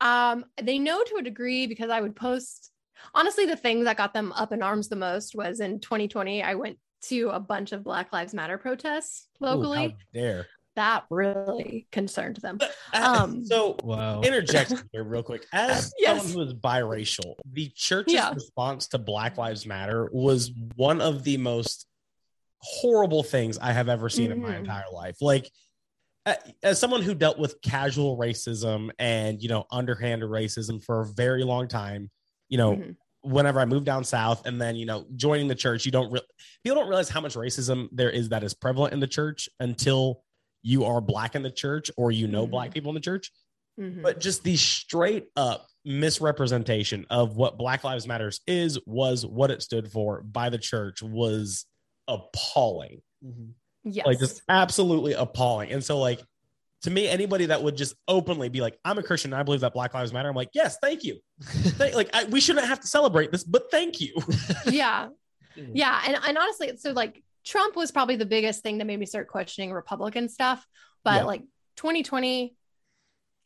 [0.00, 2.70] um, they know to a degree because I would post.
[3.14, 6.42] Honestly, the thing that got them up in arms the most was in 2020.
[6.42, 9.96] I went to a bunch of Black Lives Matter protests Ooh, how locally.
[10.12, 10.46] dare
[10.78, 12.58] that really concerned them.
[12.92, 15.44] Uh, Um, so wow, interject here real quick.
[15.52, 16.22] As Yes.
[16.22, 18.32] someone who is biracial, the church's Yeah.
[18.32, 21.86] response to Black Lives Matter was one of the most
[22.60, 24.58] horrible things I have ever seen in my Mhm.
[24.60, 25.16] entire life.
[25.20, 25.50] Like,
[26.62, 31.42] as someone who dealt with casual racism and you know underhanded racism for a very
[31.42, 32.10] long time,
[32.48, 32.96] you know, Mhm.
[33.22, 36.20] whenever I moved down south and then you know joining the church, you don't re-
[36.62, 40.22] people don't realize how much racism there is that is prevalent in the church until
[40.68, 42.50] you are black in the church or you know Mhm.
[42.50, 43.30] black people in the church
[43.80, 44.02] Mhm.
[44.02, 49.62] but just the straight up misrepresentation of what Black Lives Matters is, was, what it
[49.62, 51.64] stood for by the church was
[52.08, 53.00] appalling.
[53.24, 53.52] Mhm.
[53.84, 54.04] yes.
[54.06, 55.70] Like just absolutely appalling.
[55.72, 56.20] And so like
[56.82, 59.60] to me, anybody that would just openly be like, I'm a Christian and I believe
[59.62, 61.18] that Black Lives Matter, I'm like, yes, thank you.
[61.40, 64.14] Thank- like I, we shouldn't have to celebrate this, but thank you.
[64.66, 65.08] yeah.
[65.74, 66.00] Yeah.
[66.06, 69.06] And, and honestly, it's so like Trump was probably the biggest thing that made me
[69.06, 70.64] start questioning Republican stuff.
[71.02, 71.24] But Yeah.
[71.24, 71.42] like
[71.76, 72.54] 2020,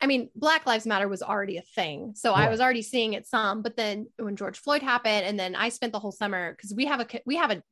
[0.00, 2.14] I mean, Black Lives Matter was already a thing.
[2.16, 3.62] So I was already seeing it some.
[3.62, 6.86] But then when George Floyd happened, and then I spent the whole summer because we
[6.86, 7.62] have a we have a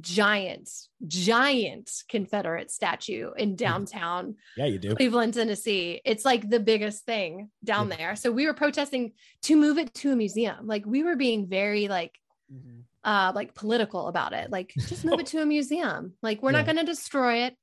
[0.00, 0.70] giant,
[1.06, 4.94] giant Confederate statue in downtown Yeah, you do.
[4.94, 6.00] Cleveland, Tennessee.
[6.04, 8.14] It's like the biggest thing down there.
[8.14, 10.66] So we were protesting to move it to a museum.
[10.66, 12.12] Like we were being very like
[12.52, 12.84] Mhm.
[13.06, 14.50] Uh like political about it.
[14.50, 16.12] Like just move it to a museum.
[16.22, 17.56] Like we're not going to destroy it.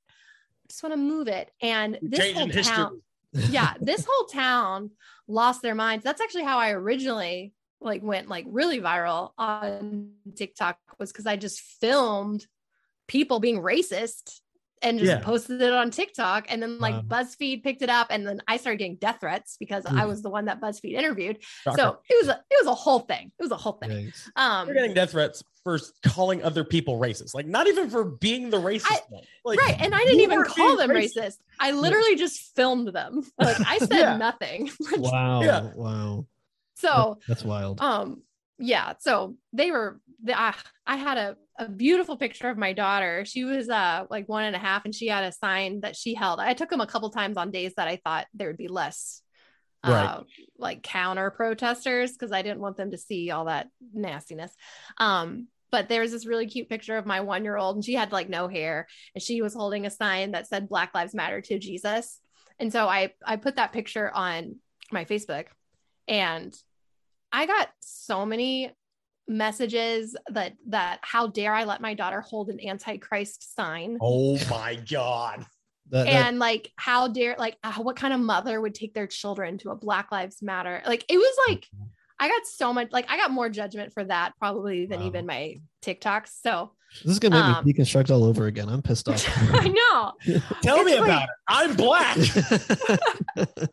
[0.70, 1.52] Just want to move it.
[1.62, 2.64] And this whole history.
[2.64, 3.02] town,
[3.34, 4.92] yeah, this whole town
[5.28, 6.04] lost their minds.
[6.04, 11.36] That's actually how I originally like went like really viral on TikTok was because I
[11.36, 12.48] just filmed
[13.08, 14.40] people being racist
[14.84, 15.20] and just Yeah.
[15.20, 16.46] posted it on TikTok.
[16.50, 17.02] And then like Wow.
[17.08, 20.30] BuzzFeed picked it up, and then I started getting death threats because I was the
[20.30, 21.38] one that BuzzFeed interviewed.
[21.42, 21.78] Shocker.
[21.78, 23.32] So it was a it was a whole thing.
[23.40, 23.90] It was a whole thing.
[23.90, 24.30] Yikes.
[24.36, 27.34] Um, You're getting death threats for calling other people racist.
[27.34, 29.00] Like not even for being the racist I-
[29.46, 31.38] Like, right and i didn't even call them racist.
[31.60, 34.18] i literally just filmed them like i said Yeah.
[34.18, 35.72] nothing Wow, Yeah.
[35.74, 36.26] wow,
[36.76, 37.80] so that's wild.
[37.80, 38.24] um
[38.60, 40.54] yeah so they were the, I,
[40.86, 43.26] I had a, a beautiful picture of my daughter.
[43.26, 46.14] She was uh like one and a half and she had a sign that she
[46.14, 46.40] held.
[46.40, 49.22] I took them a couple times on days that i thought there would be less
[49.86, 50.06] Right.
[50.06, 50.24] uh,
[50.58, 54.54] like counter protesters because i didn't want them to see all that nastiness.
[54.98, 58.12] Um but there's this really cute picture of my one year old and she had
[58.12, 61.60] like no hair and she was holding a sign that said black lives matter to
[61.60, 62.20] jesus.
[62.60, 64.58] And so i i put that picture on
[64.92, 65.48] my facebook
[66.08, 66.54] and
[67.32, 68.72] i got so many
[69.28, 74.76] messages that that how dare i let my daughter hold an antichrist sign oh my
[74.90, 75.46] god.
[75.90, 79.06] That- that- and like how dare like uh, what kind of mother would take their
[79.08, 81.68] children to a black lives matter like it was like
[82.20, 85.08] i got so much like i got more judgment for that probably than Wow.
[85.08, 86.72] even my tiktoks so
[87.04, 88.70] this is gonna make um, me deconstruct all over again.
[88.70, 89.26] I'm pissed off.
[89.54, 90.14] i know
[90.62, 91.30] Tell It's me like- about it.
[91.48, 92.18] I'm black.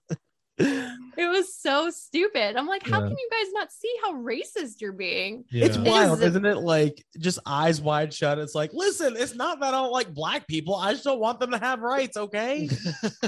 [0.60, 2.56] it was so stupid.
[2.56, 3.08] I'm like, how Yeah.
[3.08, 5.44] can you guys not see how racist you're being?
[5.50, 5.66] Yeah.
[5.66, 6.58] It's It wild, is- isn't it?
[6.58, 8.38] Like just eyes wide shut.
[8.38, 10.74] It's like, listen, it's not that I don't like black people.
[10.76, 12.16] I just don't want them to have rights.
[12.16, 12.68] Okay,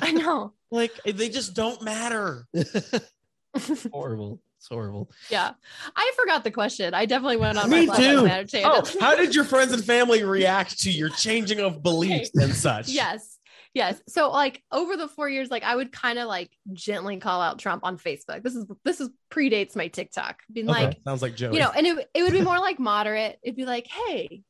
[0.01, 0.53] I know.
[0.71, 2.47] like they just don't matter.
[3.93, 4.41] horrible.
[4.59, 5.11] It's horrible.
[5.29, 5.55] Yeah.
[5.97, 6.95] I forgot the question.
[6.95, 8.29] I definitely went on Me my too.
[8.65, 12.89] Oh, how did your friends and family react to your changing of beliefs and such?
[12.89, 13.32] yes.
[13.75, 14.01] Yes.
[14.09, 17.59] So like over the four years, like I would kind of like gently call out
[17.59, 18.43] Trump on Facebook.
[18.43, 20.41] This is this is predates my TikTok.
[20.53, 21.55] Being Okay, like, sounds like Joey.
[21.55, 23.39] you know, and it, it would be more like moderate.
[23.43, 24.43] It'd be like, hey,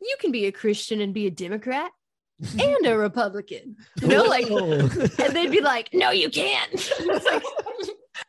[0.00, 1.92] you can be a Christian and be a Democrat
[2.58, 3.76] and a Republican.
[4.02, 7.42] You know, like and they'd be like, "No, you can't." Like,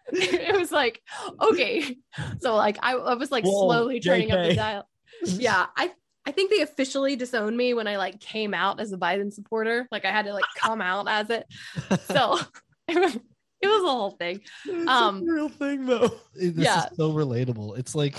[0.11, 1.01] it was like,
[1.41, 1.97] okay.
[2.39, 4.87] So like, I, I was like Whoa, slowly turning up the dial.
[5.23, 5.91] Yeah, I
[6.25, 9.87] I think they officially disowned me when I like came out as a Biden supporter.
[9.91, 11.45] Like I had to like come out as it.
[12.13, 12.39] So
[12.87, 13.15] it was,
[13.61, 14.41] it was a whole thing.
[14.65, 16.09] It's um, a real thing though.
[16.35, 16.85] this Yeah.
[16.85, 17.77] is so relatable.
[17.77, 18.15] It's like,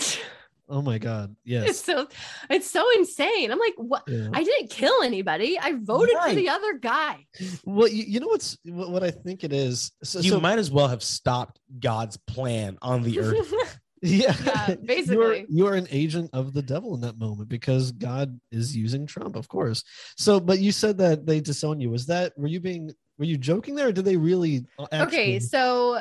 [0.68, 1.84] oh my god, It's yes.
[1.84, 2.08] so
[2.50, 3.52] it's so insane.
[3.52, 4.02] I'm like, what?
[4.08, 4.28] Yeah.
[4.32, 5.58] I didn't kill anybody.
[5.58, 7.26] I voted for the other guy.
[7.64, 9.92] Well, you, you know what's what, what I think it is.
[10.02, 13.78] So, You so- might as well have stopped God's plan on the earth.
[14.02, 15.46] Yeah, Yeah, you're, basically.
[15.48, 19.48] you're an agent of the devil in that moment because God is using Trump, of
[19.48, 19.82] course.
[20.16, 21.90] So, but you said that they disown you.
[21.90, 24.66] Was that were you being were you joking there, or did they really?
[24.78, 26.00] uh, okay so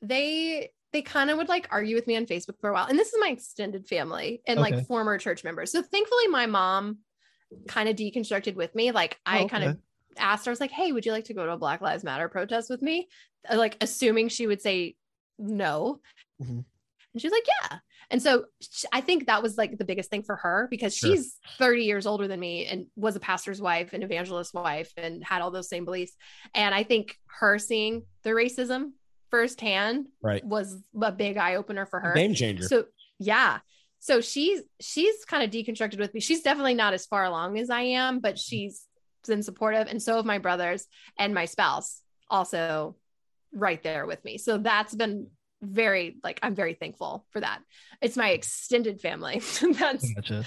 [0.00, 2.98] they they kind of would like argue with me on facebook for a while and
[2.98, 4.74] this is my extended family and Okay.
[4.74, 6.98] like former church members so thankfully my mom
[7.68, 9.78] kind of deconstructed with me like i Oh, kind of
[10.18, 12.02] asked her i was like hey would you like to go to a black lives
[12.04, 13.08] matter protest with me
[13.48, 14.96] Uh, like assuming she would say
[15.38, 16.00] no
[16.42, 16.64] Mhm.
[17.14, 17.78] And she's like yeah
[18.10, 21.10] and so sh- i think that was like the biggest thing for her because Sure.
[21.10, 25.22] she's 30 years older than me and was a pastor's wife an evangelist's wife and
[25.24, 26.12] had all those same beliefs
[26.54, 28.92] and I think her seeing the racism
[29.32, 30.44] firsthand Right.
[30.44, 32.12] was a big eye opener for her.
[32.12, 32.64] Game changer.
[32.64, 32.84] So
[33.18, 33.58] yeah.
[33.98, 36.20] So she's she's kind of deconstructed with me.
[36.20, 38.40] She's definitely not as far along as I am, but mm-hmm.
[38.40, 38.82] she's
[39.26, 39.88] been supportive.
[39.88, 40.86] And so have my brothers
[41.18, 42.96] and my spouse also
[43.52, 44.38] right there with me.
[44.38, 45.28] So that's been
[45.62, 47.60] very like I'm very thankful for that.
[48.00, 49.40] It's my extended family.
[49.62, 50.44] that's Gotcha.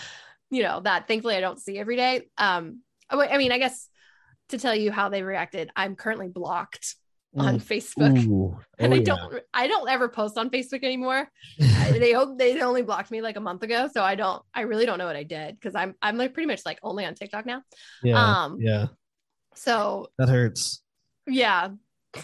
[0.50, 2.28] you know that thankfully I don't see every day.
[2.38, 3.88] Um, I mean, I guess
[4.50, 6.96] to tell you how they reacted, I'm currently blocked
[7.38, 8.58] on Facebook, Ooh.
[8.80, 9.04] and Oh, I yeah.
[9.04, 11.28] don't I don't ever post on Facebook anymore.
[11.60, 14.98] They they only blocked me like a month ago, so I don't I really don't
[14.98, 17.62] know what I did because I'm I'm like pretty much like only on TikTok now.
[18.04, 18.88] Yeah, Um, yeah,
[19.54, 20.82] So that hurts.
[21.28, 21.70] yeah,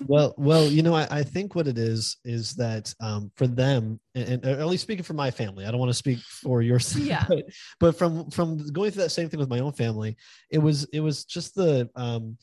[0.07, 3.99] well well you know I, I think what it is is that um for them
[4.15, 6.95] and, and at least speaking for my family i don't want to speak for yours
[6.99, 7.25] Yeah.
[7.27, 7.45] but,
[7.79, 10.15] but from from going through that same thing with my own family
[10.49, 12.37] it was it was just the um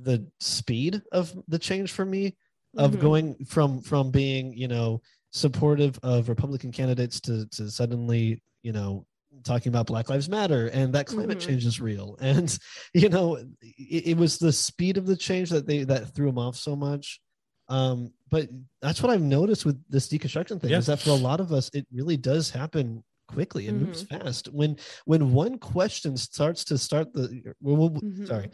[0.00, 2.36] the speed of the change for me
[2.76, 3.00] of Mhm.
[3.00, 9.06] going from from being you know supportive of republican candidates to to suddenly you know
[9.44, 11.46] talking about black lives matter and that climate Mhm.
[11.46, 12.58] change is real and
[12.94, 16.38] you know it, it was the speed of the change that they that threw them
[16.38, 17.20] off so much
[17.68, 18.48] um but
[18.80, 20.78] that's what i've noticed with this deconstruction thing Yeah.
[20.78, 24.48] is that for a lot of us it really does happen quickly and moves fast
[24.52, 24.76] when
[25.06, 28.26] when one question starts to start the well, well, Mhm.
[28.26, 28.50] sorry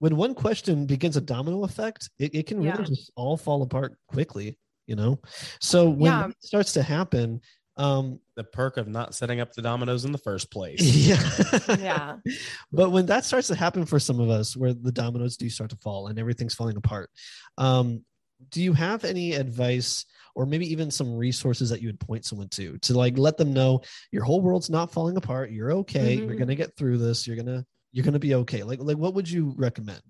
[0.00, 2.82] when one question begins a domino effect it, it can really Yeah.
[2.84, 4.58] just all fall apart quickly
[4.88, 5.20] you know
[5.60, 6.26] so when Yeah.
[6.28, 7.40] that starts to happen
[7.78, 10.82] um the perk of not setting up the dominoes in the first place.
[10.96, 12.16] yeah yeah,
[12.72, 15.70] but when that starts to happen for some of us where the dominoes do start
[15.70, 17.08] to fall and everything's falling apart
[17.56, 18.04] um
[18.50, 20.04] do you have any advice
[20.34, 23.52] or maybe even some resources that you would point someone to to like let them
[23.52, 23.80] know
[24.12, 26.38] your whole world's not falling apart you're okay you're Mhm.
[26.38, 29.54] gonna get through this you're gonna you're gonna be okay like like what would you
[29.56, 30.02] recommend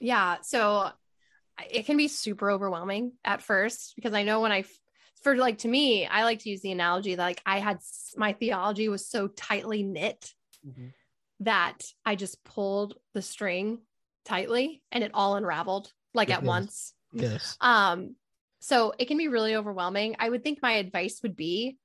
[0.00, 0.38] yeah.
[0.42, 0.90] So
[1.70, 4.80] it can be super overwhelming at first because I know when I f-
[5.24, 7.78] for like to me, I like to use the analogy that like I had
[8.16, 10.32] my theology was so tightly knit
[11.40, 13.80] that I just pulled the string
[14.24, 16.46] tightly and it all unraveled like at Yes.
[16.46, 16.94] once.
[17.12, 18.16] yes Um,
[18.60, 20.16] so it can be really overwhelming.
[20.18, 21.78] I would think my advice would be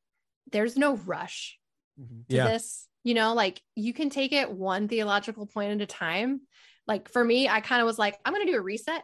[0.51, 1.57] there's no rush
[1.99, 2.27] Mhm.
[2.29, 2.47] to Yeah.
[2.47, 6.41] this, you know, like you can take it one theological point at a time.
[6.87, 9.03] Like for me, I kind of was like, I'm going to do a reset.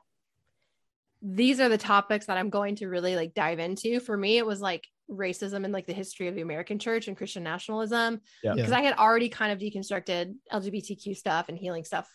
[1.28, 4.00] These are the topics that I'm going to really like dive into.
[4.00, 7.18] For me, it was like racism and like the history of the American church and
[7.18, 8.54] Christian nationalism Yeah.
[8.54, 12.08] because I had already kind of deconstructed LGBTQ stuff and healing stuff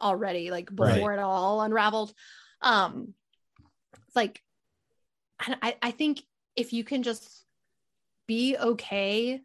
[0.00, 2.12] already, like before it all unraveled.
[2.60, 3.14] Um,
[4.06, 4.42] it's like,
[5.46, 6.20] and I, I think
[6.56, 7.44] if you can just
[8.26, 9.40] be okay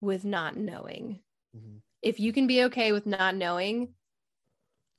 [0.00, 1.20] with not knowing,
[1.56, 1.80] Mhm.
[2.00, 3.94] if you can be okay with not knowing,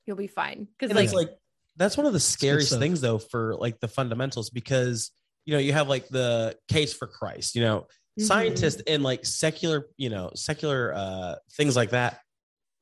[0.06, 0.68] you'll be fine.
[0.78, 1.38] Because like, like
[1.76, 5.12] that's one of the scariest things though for like the fundamentals because
[5.46, 7.88] you know you have like the case for christ you know?
[8.20, 8.28] Mhm.
[8.28, 12.20] scientists and like secular you know secular uh things like that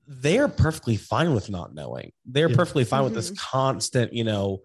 [0.08, 2.12] they're perfectly fine with not knowing.
[2.26, 2.56] They're Yeah.
[2.58, 3.38] perfectly fine with this Mhm.
[3.38, 4.62] constant you know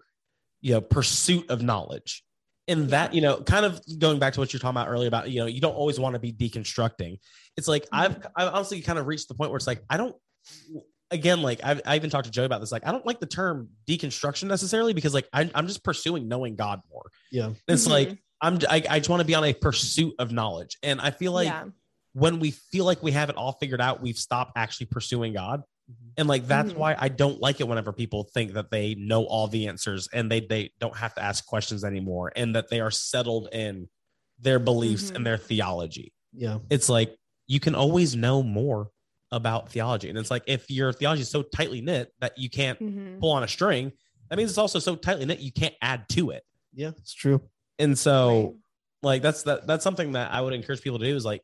[0.59, 2.25] you know pursuit of knowledge.
[2.67, 5.29] And that you know kind of going back to what you're talking about earlier about
[5.29, 7.19] you know you don't always want to be deconstructing.
[7.55, 10.15] It's like i've i've honestly kind of reached the point where it's like i don't
[11.11, 13.25] again like I've, i even talked to joe about this like i don't like the
[13.25, 17.51] term deconstruction necessarily because like I, i'm just pursuing knowing god more Yeah.
[17.67, 17.91] it's Mhm.
[17.91, 21.11] like i'm I, I just want to be on a pursuit of knowledge and i
[21.11, 21.65] feel like yeah.
[22.13, 25.63] when we feel like we have it all figured out we've stopped actually pursuing god
[26.17, 26.77] and like that's Mhm.
[26.77, 30.29] why i don't like it whenever people think that they know all the answers and
[30.29, 33.87] they they don't have to ask questions anymore and that they are settled in
[34.39, 35.15] their beliefs Mhm.
[35.15, 36.59] and their theology Yeah.
[36.69, 37.15] it's like
[37.47, 38.89] you can always know more
[39.31, 42.79] about theology and it's like if your theology is so tightly knit that you can't
[42.79, 43.19] Mhm.
[43.19, 43.91] pull on a string
[44.29, 46.91] that means it's also so tightly knit you can't add to it Yeah.
[46.97, 47.41] It's true.
[47.79, 48.53] and so Right.
[49.03, 51.41] like that's that that's something that I would encourage people to do is like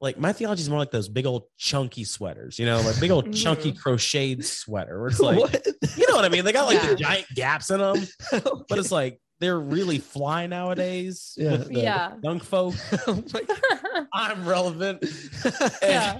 [0.00, 3.12] like my theology is more like those big old chunky sweaters, you know, like big
[3.12, 3.78] old chunky Mhm.
[3.78, 5.66] crocheted sweater where it's like what?
[5.96, 6.44] you know what I mean?
[6.44, 6.88] They got like Yeah.
[6.90, 8.06] the giant gaps in them,
[8.68, 11.52] but it's like they're really fly nowadays Yeah.
[11.52, 12.14] with the Yeah.
[12.22, 12.74] young folk.
[13.06, 13.42] Oh my
[14.12, 15.04] I'm relevant.
[15.82, 16.18] yeah.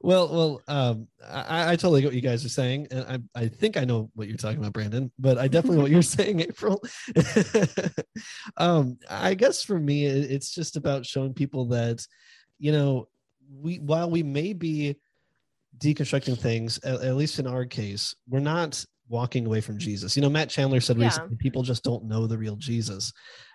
[0.00, 3.48] Well, well, um, I, I totally get what you guys are saying, and I, I
[3.48, 5.10] think I know what you're talking about, Brandon.
[5.18, 6.82] But I definitely know what you're saying, April.
[8.56, 12.06] um, I guess for me, it- it's just about showing people that,
[12.58, 13.08] you know,
[13.50, 14.96] we while we may be
[15.78, 20.16] deconstructing things, at, at least in our case, we're not walking away from Jesus.
[20.16, 21.04] You know, Matt Chandler said Yeah.
[21.04, 23.12] recently, people just don't know the real Jesus,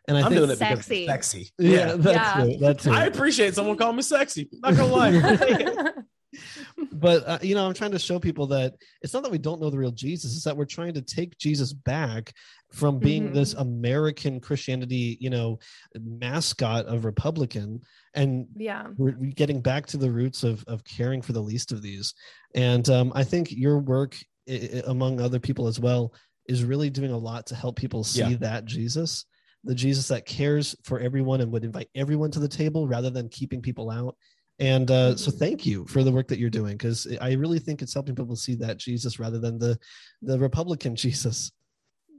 [0.07, 0.73] and I I'm think, doing it Sexy.
[0.73, 1.51] because it's sexy.
[1.59, 2.43] yeah, that's Yeah.
[2.45, 2.91] it, that's it.
[2.93, 4.49] I appreciate someone calling me sexy.
[4.51, 5.89] Not gonna lie.
[6.91, 8.73] but uh, you know i'm trying to show people that
[9.03, 11.37] it's not that we don't know the real jesus it's that we're trying to take
[11.37, 12.33] jesus back
[12.71, 13.33] from being Mhm.
[13.35, 15.59] this american christianity you know
[15.95, 17.81] mascot of republican
[18.15, 18.87] and yeah.
[18.97, 22.15] we're we're getting back to the roots of of caring for the least of these
[22.55, 24.17] and um, i think your work
[24.49, 26.13] i- i- among other people as well
[26.49, 28.37] is really doing a lot to help people see Yeah.
[28.39, 29.25] that jesus
[29.63, 33.29] the jesus that cares for everyone and would invite everyone to the table rather than
[33.29, 34.15] keeping people out
[34.59, 35.39] and uh, so Mhm.
[35.39, 38.35] thank you for the work that you're doing because i really think it's helping people
[38.35, 39.77] see that jesus rather than the
[40.21, 41.51] the republican jesus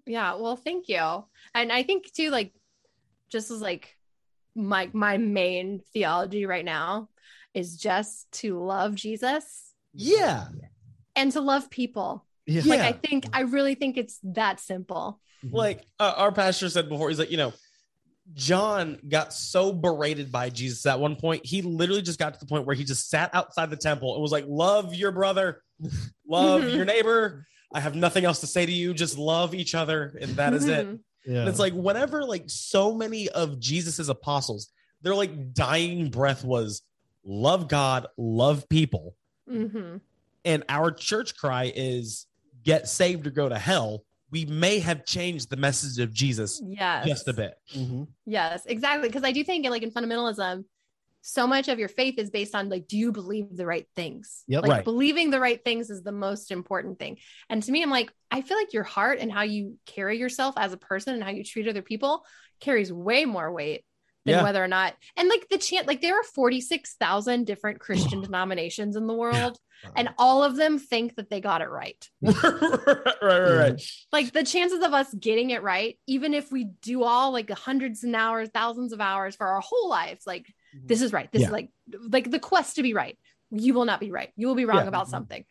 [0.06, 1.24] Yeah, well, thank you.
[1.54, 2.52] And I think too, like,
[3.32, 3.96] just as like
[4.54, 7.08] my my main theology right now
[7.54, 10.48] is just to love Jesus yeah.
[11.16, 12.26] and to love people.
[12.46, 15.20] yeah, Like, I think I really think it's that simple.
[15.50, 17.52] Like uh, our pastor said before he's like you know
[18.32, 22.46] john got so berated by jesus at one point he literally just got to the
[22.46, 25.62] point where he just sat outside the temple and was like love your brother.
[26.26, 27.46] Love your neighbor.
[27.74, 28.94] I have nothing else to say to you.
[28.94, 30.16] Just love each other.
[30.20, 30.86] And that is it.
[30.86, 31.00] Mhm.
[31.26, 31.40] yeah.
[31.40, 34.68] and it's like whenever like so many of jesus's apostles
[35.02, 36.80] their like dying breath was
[37.24, 39.14] love god love people.
[39.50, 40.00] Mhm.
[40.46, 42.26] and our church cry is
[42.62, 47.06] get saved or go to hell we may have changed the message of jesus Yes.
[47.06, 48.08] just a bit Mhm.
[48.26, 49.08] Yes, exactly.
[49.08, 50.64] Because I do think, like in fundamentalism,
[51.20, 54.44] so much of your faith is based on like, do you believe the right things?
[54.48, 54.62] Yep.
[54.62, 54.84] Like Right.
[54.84, 57.18] believing the right things is the most important thing.
[57.48, 60.54] And to me, I'm like, I feel like your heart and how you carry yourself
[60.58, 62.24] as a person and how you treat other people
[62.60, 63.84] carries way more weight
[64.24, 64.42] than Yeah.
[64.42, 64.94] whether or not.
[65.16, 69.58] And like the chant, like there are 46,000 different Christian denominations in the world,
[69.96, 72.08] and all of them think that they got it right.
[72.22, 72.34] right,
[73.22, 77.32] right, right, like the chances of us getting it right, even if we do all
[77.32, 80.46] like hundreds and hours, thousands of hours for our whole lives, like
[80.86, 81.30] this is right.
[81.32, 81.48] This Yeah.
[81.48, 81.68] is like
[82.10, 83.18] like the quest to be right.
[83.50, 84.32] You will not be right.
[84.36, 84.88] You will be wrong Yeah.
[84.88, 85.44] about something.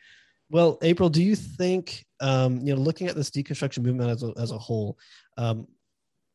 [0.49, 4.34] Well, April, do you think, um, you know, looking at this deconstruction movement as a,
[4.38, 4.97] as a whole,
[5.38, 5.67] um,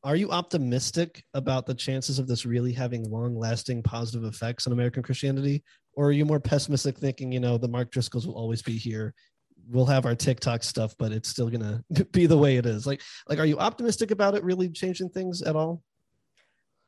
[0.05, 4.73] are you optimistic about the chances of this really having long lasting positive effects on
[4.73, 5.65] American Christianity?
[5.95, 9.15] Or are you more pessimistic thinking, you know, the Mark Driscolls will always be here?
[9.69, 11.83] We'll have our TikTok stuff, but it's still gonna
[12.13, 12.87] be the way it is.
[12.87, 15.83] Like, like, are you optimistic about it really changing things at all?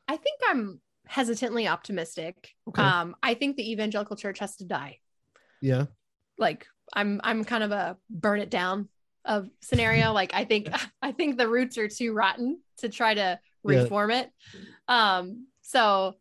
[0.06, 2.50] I think I'm hesitantly optimistic.
[2.68, 2.82] Okay.
[2.82, 4.98] Um, I think the evangelical church has to die.
[5.60, 5.86] Yeah.
[6.38, 8.88] Like I'm I'm kind of a burn it down
[9.24, 10.12] of scenario.
[10.12, 10.68] like I think
[11.02, 13.20] I think the roots are too rotten to try to
[13.62, 13.82] Yeah.
[13.82, 14.30] reform it.
[14.88, 16.14] Um, so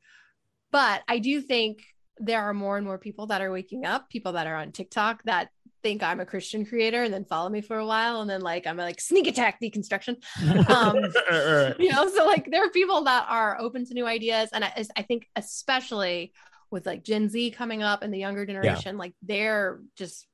[0.72, 1.84] but I do think
[2.18, 5.24] there are more and more people that are waking up, people that are on TikTok
[5.24, 5.50] that
[5.82, 8.68] think I'm a Christian creator and then follow me for a while and then like
[8.68, 10.18] I'm a, like sneak attack deconstruction.
[10.70, 10.98] Um,
[11.32, 14.66] Right, you know so like there are people that are open to new ideas and
[14.66, 16.34] I, I think especially
[16.70, 20.28] with like gen z coming up and the younger generation like they're just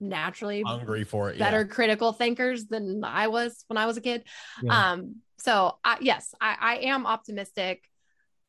[0.00, 1.38] naturally hungry for it.
[1.38, 4.24] better critical thinkers than I was when I was a kid.
[4.62, 4.92] Yeah.
[4.92, 7.84] Um, so I, yes, I, I am optimistic,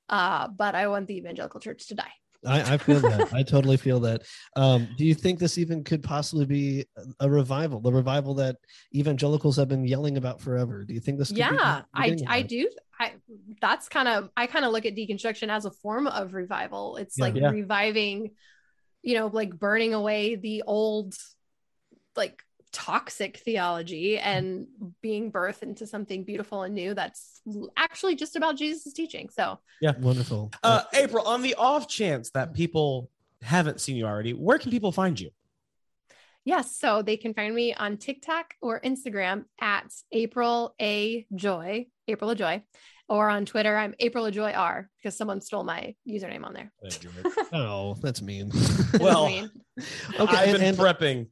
[0.10, 2.12] uh, but I want the evangelical church to die.
[2.45, 3.34] I, I feel that.
[3.34, 4.22] I totally feel that.
[4.56, 6.86] Um, do you think this even could possibly be
[7.20, 7.82] a- revival?
[7.82, 8.56] The revival that
[8.95, 10.86] evangelicals have been yelling about forever.
[10.86, 11.28] Do you think this?
[11.28, 12.70] Could be yeah, I I do.
[12.97, 13.14] I
[13.62, 16.95] that's kind of I kind of look at deconstruction as a form of revival.
[16.95, 17.26] It's Yeah.
[17.26, 17.50] like Yeah.
[17.50, 18.32] reviving,
[19.02, 21.16] you know, like burning away the old,
[22.20, 24.68] like toxic theology and
[25.02, 27.42] being birthed into something beautiful and new that's
[27.76, 29.28] actually just about Jesus' teaching.
[29.30, 30.52] So yeah, Wonderful.
[30.62, 33.10] Uh, April, on the off chance that people
[33.42, 35.32] haven't seen you already, where can people find you?
[36.46, 42.34] Yes, so they can find me on TikTok or Instagram at April A Joy, April
[42.36, 42.62] Ajoy,
[43.08, 46.72] or on Twitter I'm April Ajoy R because someone stole my username on there.
[47.54, 48.50] oh, that's mean.
[48.54, 49.50] That's Well, mean.
[50.20, 50.38] okay.
[50.38, 51.28] I've and- been and- prepping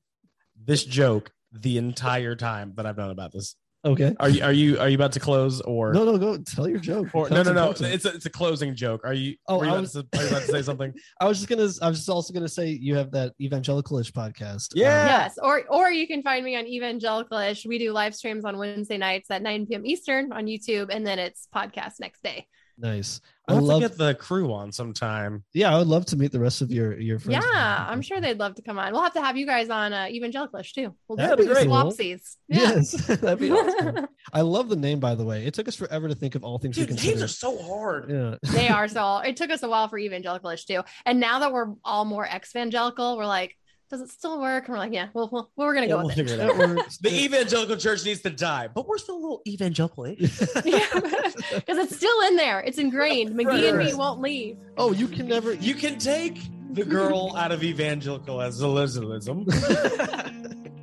[0.68, 3.56] this joke the entire time that I've known about this.
[3.86, 4.14] okay.
[4.20, 6.80] Are you are you are you about to close or No, no, go tell your
[6.80, 7.08] joke.
[7.14, 7.94] or no no no content.
[7.94, 9.02] it's a, it's a closing joke.
[9.06, 10.94] Are you Oh, were you I about was- to, are you about to say something?
[11.22, 11.70] I was just gonna.
[11.82, 14.70] I was just also gonna say you have that evangelicalish podcast.
[14.76, 15.02] Yeah.
[15.02, 17.66] Um, Yes, or or you can find me on Evangelicalish.
[17.66, 19.86] We do live streams on Wednesday nights at 9 p.m.
[19.86, 22.48] Eastern on YouTube, and then it's podcast next day.
[22.78, 23.22] Nice.
[23.50, 23.82] I I'll have love.
[23.82, 25.44] to get the crew on sometime.
[25.54, 27.46] yeah, I would love to meet the rest of your your friends.
[27.54, 28.92] Yeah, I'm sure they'd love to come on.
[28.92, 30.94] We'll have to have you guys on uh, Evangelicalish too.
[31.08, 31.68] We'll That'd do be great.
[31.68, 32.36] swapsies.
[32.50, 32.60] Yeah.
[32.60, 34.08] Yes, that'd be awesome.
[34.34, 35.46] I love the name, by the way.
[35.46, 38.10] It took us forever to think of all things we Dude, names are so hard.
[38.10, 38.36] yeah.
[38.52, 41.74] they are so it took us a while for evangelicalish too and now that we're
[41.86, 43.56] all more ex-evangelical we're like
[43.90, 46.08] does it still work and we're like yeah well, well we're gonna Yeah, go we'll
[46.08, 46.58] with it it out.
[46.58, 46.98] That works.
[47.02, 50.06] The evangelical church needs to die, but we're still a little evangelical.
[50.08, 50.16] eh?
[50.20, 55.28] because it's still in there it's ingrained mcgee and me won't leave oh, you can
[55.28, 55.54] never.
[55.54, 56.38] You can take
[56.74, 59.46] the girl out of evangelical evangelicalism.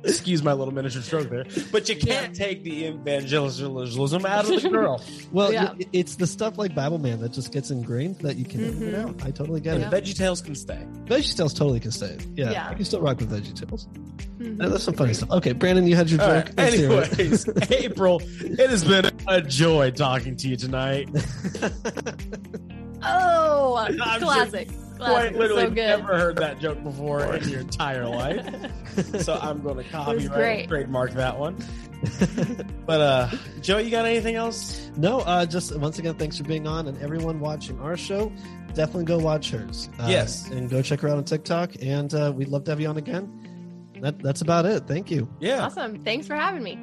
[0.05, 4.69] Excuse my little miniature stroke there, but you can't take the evangelicalism out of the
[4.71, 5.01] girl.
[5.31, 5.73] Well, Yeah.
[5.73, 8.79] y- it's the stuff like Bible Man that just gets ingrained that you can never
[8.79, 9.09] get Mhm.
[9.21, 9.25] out.
[9.25, 9.87] I totally get Yeah.
[9.89, 10.03] it.
[10.03, 10.79] Veggie Tales can stay.
[11.05, 12.17] Veggie Tales totally can stay.
[12.35, 12.67] Yeah, Yeah.
[12.69, 13.87] I can still rock with Veggie Tales.
[14.39, 14.61] Mhm.
[14.63, 15.31] Uh, That's some funny stuff.
[15.31, 16.45] Okay, Brandon, you had your All joke.
[16.45, 16.57] right.
[16.57, 17.19] Let's hear it.
[17.19, 21.09] Anyways, April, it has been a joy talking to you tonight.
[23.03, 28.07] oh I'm classic Quite classic literally so never heard that joke before in your entire
[28.07, 28.45] life.
[29.21, 31.57] So I'm going to copyright trademark that one.
[32.85, 33.29] But uh
[33.61, 34.89] Joe, you got anything else?
[34.95, 38.31] no, uh, just once again, thanks for being on, and everyone watching our show.
[38.73, 39.89] Definitely go watch hers.
[39.99, 40.49] Uh, Yes.
[40.49, 41.71] and go check her out on TikTok.
[41.81, 43.91] And uh, we'd love to have you on again.
[44.01, 44.85] That, that's about it.
[44.87, 45.27] Thank you.
[45.39, 45.65] Yeah.
[45.65, 46.77] awesome thanks for having me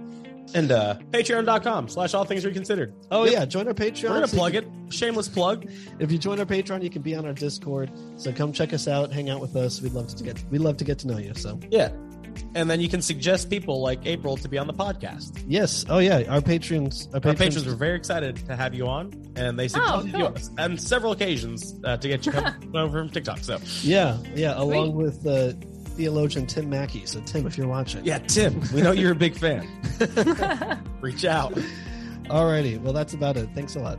[0.55, 2.93] And uh patreon.com slash all things reconsidered.
[3.11, 3.33] Oh Yep.
[3.33, 4.03] yeah, join our Patreon.
[4.05, 4.93] We're gonna so plug can- it.
[4.93, 5.67] Shameless plug.
[5.99, 7.91] If you join our Patreon, you can be on our Discord.
[8.17, 9.81] So come check us out, hang out with us.
[9.81, 11.33] We'd love to get we love to get to know you.
[11.35, 11.91] So Yeah.
[12.55, 15.43] And then you can suggest people like April to be on the podcast.
[15.47, 18.87] yes, oh yeah, our patrons, our Our patrons, patrons were very excited to have you
[18.87, 20.21] on, and they suggested cool.
[20.21, 23.41] you on several occasions uh, to get you come over from TikTok.
[23.41, 25.53] So, yeah, yeah, along with uh,
[25.93, 27.07] theologian Tim Mackie.
[27.07, 29.67] So Tim, if you're watching, yeah, Tim, we know you're a big fan.
[31.01, 31.53] Reach out.
[32.25, 33.49] Alrighty, well that's about it.
[33.55, 33.99] Thanks a lot.